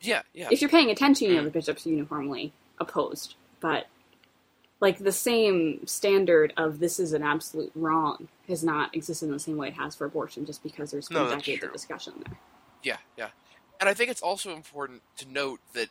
Yeah, 0.00 0.22
yeah. 0.34 0.48
if 0.52 0.60
you're 0.60 0.70
paying 0.70 0.90
attention 0.90 1.28
you 1.28 1.34
know 1.36 1.42
Mm. 1.42 1.44
the 1.46 1.50
bishops 1.50 1.86
are 1.86 1.90
uniformly 1.90 2.52
opposed 2.78 3.34
but 3.60 3.86
like 4.82 4.98
the 4.98 5.12
same 5.12 5.86
standard 5.86 6.52
of 6.58 6.80
this 6.80 7.00
is 7.00 7.14
an 7.14 7.22
absolute 7.22 7.70
wrong 7.74 8.28
has 8.48 8.62
not 8.64 8.94
existed 8.94 9.26
in 9.26 9.32
the 9.32 9.38
same 9.38 9.56
way 9.56 9.68
it 9.68 9.74
has 9.74 9.94
for 9.94 10.04
abortion 10.04 10.44
just 10.44 10.62
because 10.62 10.90
there's 10.90 11.08
been 11.08 11.18
No, 11.18 11.30
decades 11.30 11.60
true. 11.60 11.68
of 11.68 11.72
discussion 11.72 12.12
there 12.26 12.36
Yeah, 12.82 12.98
yeah. 13.16 13.28
And 13.80 13.88
I 13.88 13.94
think 13.94 14.10
it's 14.10 14.22
also 14.22 14.54
important 14.54 15.02
to 15.18 15.28
note 15.28 15.60
that 15.72 15.88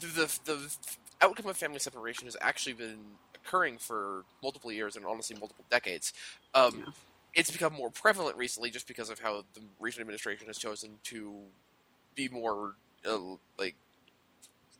the, 0.00 0.06
the, 0.06 0.38
the 0.44 0.76
outcome 1.20 1.46
of 1.46 1.56
family 1.56 1.78
separation 1.78 2.26
has 2.26 2.36
actually 2.40 2.72
been 2.72 2.98
occurring 3.34 3.78
for 3.78 4.24
multiple 4.42 4.72
years 4.72 4.96
and 4.96 5.04
honestly 5.04 5.36
multiple 5.38 5.64
decades. 5.70 6.12
Um, 6.54 6.84
Yeah. 6.86 6.92
It's 7.34 7.50
become 7.50 7.72
more 7.72 7.90
prevalent 7.90 8.36
recently 8.36 8.70
just 8.70 8.86
because 8.86 9.08
of 9.08 9.18
how 9.20 9.44
the 9.54 9.62
recent 9.80 10.02
administration 10.02 10.48
has 10.48 10.58
chosen 10.58 10.98
to 11.04 11.32
be 12.14 12.28
more 12.28 12.74
uh, 13.06 13.18
like 13.58 13.74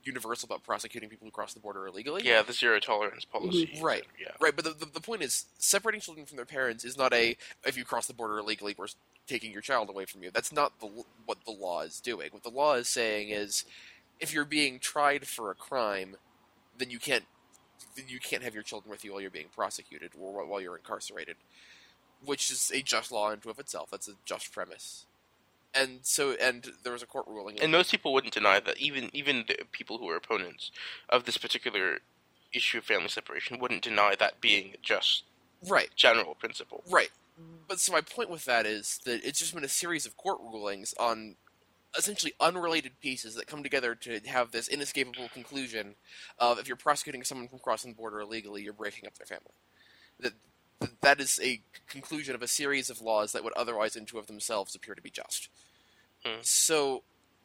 universal 0.05 0.47
about 0.47 0.63
prosecuting 0.65 1.09
people 1.09 1.27
who 1.27 1.31
cross 1.31 1.55
the 1.55 1.61
border 1.61 1.87
illegally. 1.87 2.23
Yeah, 2.25 2.43
the 2.43 2.53
zero 2.53 2.79
tolerance 2.81 3.25
policy. 3.25 3.67
Mm-hmm. 3.67 3.85
Right. 3.85 4.05
Yeah. 4.21 4.33
Right, 4.41 4.55
but 4.55 4.65
the, 4.65 4.71
the, 4.73 4.87
the 4.93 5.01
point 5.01 5.23
is, 5.23 5.47
separating 5.59 6.01
children 6.01 6.27
from 6.27 6.37
their 6.37 6.47
parents 6.47 6.85
is 6.85 6.97
not 6.97 7.13
a 7.13 7.37
if 7.65 7.77
you 7.77 7.85
cross 7.85 8.07
the 8.07 8.15
border 8.15 8.39
illegally, 8.39 8.75
we're 8.77 8.89
taking 9.27 9.53
your 9.53 9.63
child 9.63 9.89
away 9.89 10.05
from 10.05 10.23
you. 10.23 10.31
That's 10.33 10.53
not 10.53 10.81
the 10.81 10.89
what 11.27 11.39
the 11.45 11.53
law 11.53 11.83
is 11.83 12.01
doing. 12.01 12.29
What 12.33 12.43
the 12.43 12.51
law 12.51 12.75
is 12.75 12.89
saying 12.89 13.31
is, 13.31 13.65
if 14.21 14.33
you're 14.35 14.45
being 14.45 14.79
tried 14.79 15.27
for 15.27 15.51
a 15.51 15.55
crime, 15.55 16.17
then 16.79 16.91
you 16.91 16.99
can't 16.99 17.25
then 17.97 18.07
you 18.09 18.19
can't 18.19 18.43
have 18.43 18.55
your 18.55 18.63
children 18.63 18.91
with 18.91 19.05
you 19.05 19.13
while 19.13 19.21
you're 19.21 19.31
being 19.31 19.49
prosecuted 19.55 20.13
or 20.19 20.33
while- 20.33 20.47
while 20.47 20.61
you're 20.61 20.77
incarcerated, 20.77 21.37
which 22.25 22.51
is 22.51 22.71
a 22.75 22.81
just 22.83 23.13
law 23.13 23.31
unto 23.31 23.51
of 23.51 23.59
itself. 23.59 23.91
That's 23.91 24.09
a 24.09 24.13
just 24.25 24.53
premise. 24.53 25.05
And 25.75 26.01
so, 26.03 26.33
and 26.41 26.71
there 26.83 26.93
was 26.93 27.03
a 27.03 27.07
court 27.07 27.27
ruling. 27.27 27.61
And 27.61 27.73
most 27.73 27.91
people 27.91 28.13
wouldn't 28.13 28.35
deny 28.35 28.61
that. 28.61 28.79
Even 28.79 29.09
even 29.13 29.45
the 29.49 29.57
people 29.73 29.99
who 29.99 30.09
are 30.09 30.17
opponents 30.17 30.71
of 31.09 31.25
this 31.25 31.39
particular 31.39 31.99
issue 32.53 32.79
of 32.79 32.85
family 32.85 33.09
separation 33.09 33.59
wouldn't 33.59 33.83
deny 33.83 34.15
that 34.19 34.41
being 34.41 34.75
just 34.83 35.25
right, 35.69 35.89
general 35.97 36.35
principle. 36.35 36.85
Right. 36.91 37.11
But 37.67 37.81
so 37.81 37.93
my 37.93 38.03
point 38.03 38.29
with 38.29 38.45
that 38.45 38.67
is 38.67 39.01
that 39.05 39.25
it's 39.25 39.39
just 39.39 39.55
been 39.55 39.65
a 39.65 39.69
series 39.69 40.05
of 40.05 40.17
court 40.17 40.39
rulings 40.41 40.95
on 41.01 41.37
essentially 41.97 42.33
unrelated 42.41 42.93
pieces 43.01 43.35
that 43.35 43.47
come 43.47 43.63
together 43.63 43.95
to 43.95 44.21
have 44.27 44.51
this 44.51 44.69
inescapable 44.69 45.29
conclusion 45.33 45.95
of 46.39 46.59
if 46.59 46.67
you're 46.67 46.77
prosecuting 46.77 47.23
someone 47.23 47.49
from 47.49 47.59
crossing 47.59 47.93
the 47.93 47.97
border 47.97 48.21
illegally, 48.21 48.63
you're 48.63 48.73
breaking 48.73 49.07
up 49.07 49.17
their 49.17 49.27
family. 49.27 49.53
That 50.21 50.33
that- 50.83 51.01
that 51.01 51.21
is 51.21 51.39
a 51.43 51.63
conclusion 51.89 52.35
of 52.35 52.43
a 52.43 52.49
series 52.49 52.91
of 52.91 53.01
laws 53.01 53.33
that 53.33 53.45
would 53.45 53.53
otherwise, 53.55 53.97
in 53.97 54.07
two 54.07 54.19
of 54.19 54.27
themselves, 54.27 54.75
appear 54.75 54.95
to 54.95 55.03
be 55.03 55.11
just. 55.11 55.49
Hmm. 56.25 56.41
So, 56.43 57.05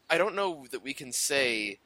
I 0.09 0.17
don't 0.17 0.35
know 0.35 0.67
that 0.71 0.81
we 0.83 0.93
can 0.93 1.11
say 1.11 1.79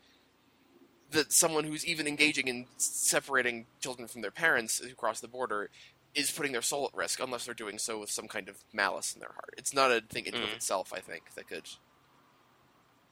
that 1.10 1.34
someone 1.34 1.64
who's 1.66 1.86
even 1.86 2.08
engaging 2.08 2.48
in 2.48 2.68
separating 2.78 3.68
children 3.82 4.08
from 4.08 4.22
their 4.22 4.32
parents 4.32 4.80
who 4.80 4.94
cross 4.96 5.20
the 5.20 5.28
border 5.28 5.70
is 6.14 6.32
putting 6.32 6.52
their 6.52 6.62
soul 6.62 6.86
at 6.86 6.94
risk 6.98 7.20
unless 7.20 7.46
they're 7.46 7.54
doing 7.54 7.78
so 7.78 8.00
with 8.00 8.12
some 8.12 8.28
kind 8.28 8.48
of 8.50 8.64
malice 8.74 9.14
in 9.14 9.20
their 9.20 9.32
heart. 9.32 9.54
It's 9.58 9.74
not 9.74 9.92
a 9.92 10.02
thing 10.02 10.26
into 10.26 10.44
of 10.44 10.50
Mm. 10.50 10.56
itself, 10.56 10.94
I 10.94 11.00
think, 11.00 11.34
that 11.36 11.48
could 11.48 11.68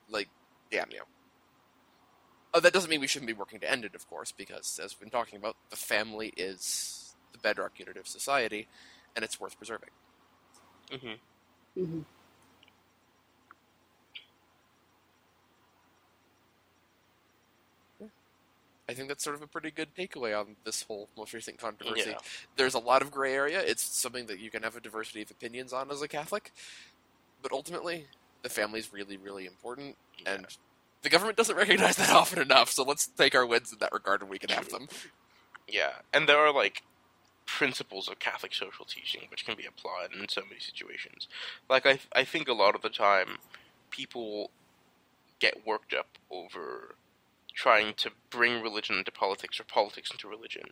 like 0.10 0.30
damn 0.70 0.92
you. 0.92 1.04
Oh, 2.54 2.60
that 2.60 2.74
doesn't 2.74 2.90
mean 2.90 3.00
we 3.00 3.08
shouldn't 3.08 3.28
be 3.28 3.34
working 3.34 3.60
to 3.60 3.70
end 3.70 3.86
it, 3.86 3.96
of 3.96 4.08
course, 4.08 4.32
because 4.32 4.80
as 4.80 4.94
we've 4.94 5.02
been 5.02 5.10
talking 5.12 5.38
about, 5.38 5.56
the 5.70 5.76
family 5.76 6.34
is 6.36 6.99
the 7.32 7.40
bedrock 7.40 7.80
unit 7.80 7.98
of 7.98 8.08
society, 8.08 8.68
and 9.16 9.24
it's 9.24 9.40
worth 9.40 9.58
preserving. 9.58 9.90
hmm 10.92 11.16
hmm 11.76 12.02
I 18.90 18.94
think 18.94 19.08
that's 19.08 19.24
sort 19.24 19.36
of 19.36 19.42
a 19.44 19.48
pretty 19.48 19.72
good 19.72 19.94
takeaway 19.96 20.38
on 20.38 20.56
this 20.66 20.84
whole 20.84 21.10
most 21.16 21.34
recent 21.34 21.60
controversy. 21.60 22.12
Yeah. 22.12 22.18
There's 22.58 22.74
a 22.74 22.80
lot 22.80 23.02
of 23.02 23.12
gray 23.12 23.34
area. 23.34 23.62
It's 23.62 23.84
something 24.00 24.26
that 24.28 24.40
you 24.40 24.50
can 24.50 24.64
have 24.64 24.76
a 24.76 24.82
diversity 24.82 25.22
of 25.22 25.30
opinions 25.32 25.74
on 25.74 25.92
as 25.92 26.02
a 26.02 26.08
Catholic, 26.08 26.52
but 27.42 27.52
ultimately, 27.52 28.08
the 28.44 28.50
family 28.50 28.80
is 28.80 28.92
really, 28.94 29.18
really 29.18 29.46
important, 29.46 29.96
and 30.26 30.46
the 31.04 31.10
government 31.10 31.38
doesn't 31.38 31.56
recognize 31.56 31.98
that 31.98 32.10
often 32.16 32.40
enough. 32.42 32.72
So 32.72 32.84
let's 32.84 33.08
take 33.08 33.36
our 33.36 33.46
wins 33.46 33.72
in 33.72 33.80
that 33.80 33.94
regard, 33.94 34.22
and 34.22 34.30
we 34.30 34.40
can 34.40 34.50
have 34.52 34.70
them. 34.70 34.88
Yeah, 35.68 35.94
and 36.14 36.28
there 36.28 36.40
are 36.40 36.54
like 36.54 36.84
principles 37.60 38.08
of 38.08 38.20
Catholic 38.20 38.54
social 38.54 38.86
teaching 38.86 39.24
which 39.30 39.46
can 39.46 39.54
be 39.54 39.66
applied 39.66 40.18
in 40.18 40.30
so 40.30 40.44
many 40.48 40.62
situations. 40.62 41.28
Like 41.70 41.86
I, 41.86 42.00
I 42.16 42.24
think 42.24 42.48
a 42.48 42.54
lot 42.54 42.74
of 42.74 42.82
the 42.82 42.90
time, 42.90 43.40
people 43.90 44.50
get 45.40 45.68
worked 45.68 45.94
up 45.94 46.08
over 46.32 46.96
trying 47.54 47.96
to 47.96 48.12
bring 48.30 48.62
religion 48.62 48.98
into 48.98 49.12
politics 49.12 49.60
or 49.60 49.66
politics 49.66 50.10
into 50.10 50.30
religion. 50.30 50.70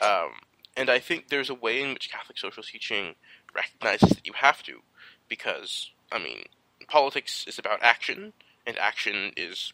Um, 0.00 0.30
and 0.76 0.88
I 0.88 1.00
think 1.00 1.26
there's 1.26 1.50
a 1.50 1.54
way 1.54 1.82
in 1.82 1.92
which 1.92 2.08
Catholic 2.08 2.38
social 2.38 2.62
teaching 2.62 3.16
recognizes 3.52 4.10
that 4.10 4.24
you 4.24 4.34
have 4.34 4.62
to, 4.62 4.82
because 5.28 5.90
I 6.12 6.20
mean, 6.20 6.44
politics 6.86 7.46
is 7.48 7.58
about 7.58 7.82
action, 7.82 8.32
and 8.64 8.78
action 8.78 9.32
is, 9.36 9.72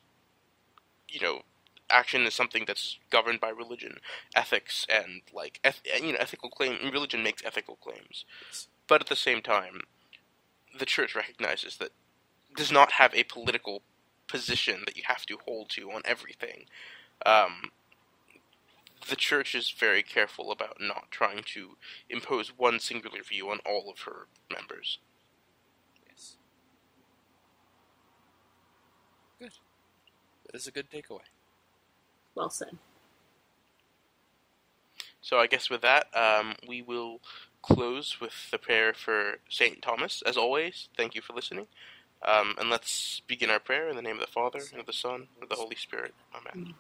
you 1.11 1.20
know, 1.20 1.42
action 1.90 2.23
is 2.23 2.35
something 2.35 2.64
that's 2.66 2.99
governed 3.11 3.40
by 3.40 3.49
religion, 3.51 3.99
ethics, 4.35 4.87
and 4.88 5.23
like 5.33 5.61
eth- 5.64 5.83
you 6.03 6.12
know, 6.12 6.18
ethical 6.20 6.51
claim. 6.51 6.79
Religion 6.92 7.23
makes 7.23 7.44
ethical 7.44 7.77
claims, 7.77 8.25
but 8.88 9.01
at 9.01 9.09
the 9.09 9.16
same 9.16 9.42
time, 9.42 9.83
the 10.79 10.87
church 10.87 11.14
recognizes 11.14 11.77
that 11.79 11.90
does 12.57 12.73
not 12.73 12.92
have 12.92 13.14
a 13.14 13.25
political 13.25 13.83
position 14.29 14.83
that 14.87 14.97
you 14.97 15.03
have 15.07 15.27
to 15.27 15.38
hold 15.47 15.68
to 15.70 15.90
on 15.90 16.03
everything. 16.05 16.64
Um, 17.27 17.70
the 19.09 19.16
church 19.16 19.55
is 19.55 19.70
very 19.70 20.03
careful 20.03 20.51
about 20.51 20.79
not 20.81 21.11
trying 21.11 21.42
to 21.55 21.77
impose 22.09 22.49
one 22.57 22.81
singular 22.81 23.23
view 23.23 23.51
on 23.51 23.59
all 23.66 23.90
of 23.90 24.01
her 24.01 24.27
members. 24.53 24.99
Yes. 26.09 26.37
Good. 29.38 29.53
That 30.47 30.57
is 30.57 30.66
a 30.66 30.70
good 30.70 30.90
takeaway. 30.90 31.20
Well 32.35 32.51
said 32.51 32.77
So 35.23 35.38
I 35.38 35.47
guess 35.47 35.70
with 35.70 35.81
that, 35.81 36.07
um, 36.14 36.55
we 36.68 36.83
will 36.83 37.20
close 37.62 38.20
with 38.20 38.51
the 38.51 38.59
prayer 38.59 38.92
for 38.92 39.37
Saint 39.49 39.81
Thomas. 39.81 40.23
As 40.27 40.37
always, 40.37 40.88
thank 40.99 41.14
you 41.14 41.23
for 41.23 41.33
listening. 41.33 41.66
Um, 42.27 42.55
and 42.59 42.70
let's 42.70 43.23
begin 43.27 43.51
our 43.51 43.59
prayer 43.59 43.88
in 43.88 43.97
the 43.97 44.03
name 44.03 44.16
of 44.16 44.20
the 44.20 44.33
Father, 44.33 44.61
and 44.70 44.81
of 44.81 44.87
the 44.87 44.92
Son, 44.92 45.29
and 45.35 45.42
of 45.42 45.49
the 45.49 45.57
Holy 45.57 45.77
Spirit. 45.77 46.14
Amen. 46.35 46.75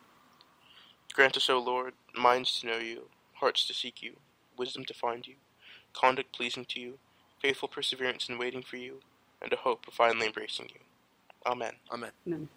Grant 1.14 1.36
us, 1.36 1.48
O 1.48 1.58
Lord, 1.58 1.94
minds 2.16 2.60
to 2.60 2.66
know 2.66 2.78
you, 2.78 3.08
hearts 3.34 3.66
to 3.66 3.74
seek 3.74 4.02
you, 4.02 4.16
wisdom 4.58 4.84
to 4.86 4.94
find 4.94 5.26
you, 5.26 5.34
conduct 5.92 6.32
pleasing 6.32 6.66
to 6.66 6.80
you, 6.80 6.98
faithful 7.40 7.68
perseverance 7.68 8.28
in 8.28 8.38
waiting 8.38 8.62
for 8.62 8.76
you, 8.76 9.00
and 9.40 9.52
a 9.52 9.56
hope 9.56 9.86
of 9.88 9.94
finally 9.94 10.26
embracing 10.26 10.68
you. 10.68 10.80
Amen. 11.46 11.72
Amen. 11.92 12.10
Amen. 12.26 12.48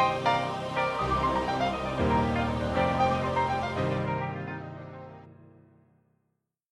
Bye. 0.00 0.39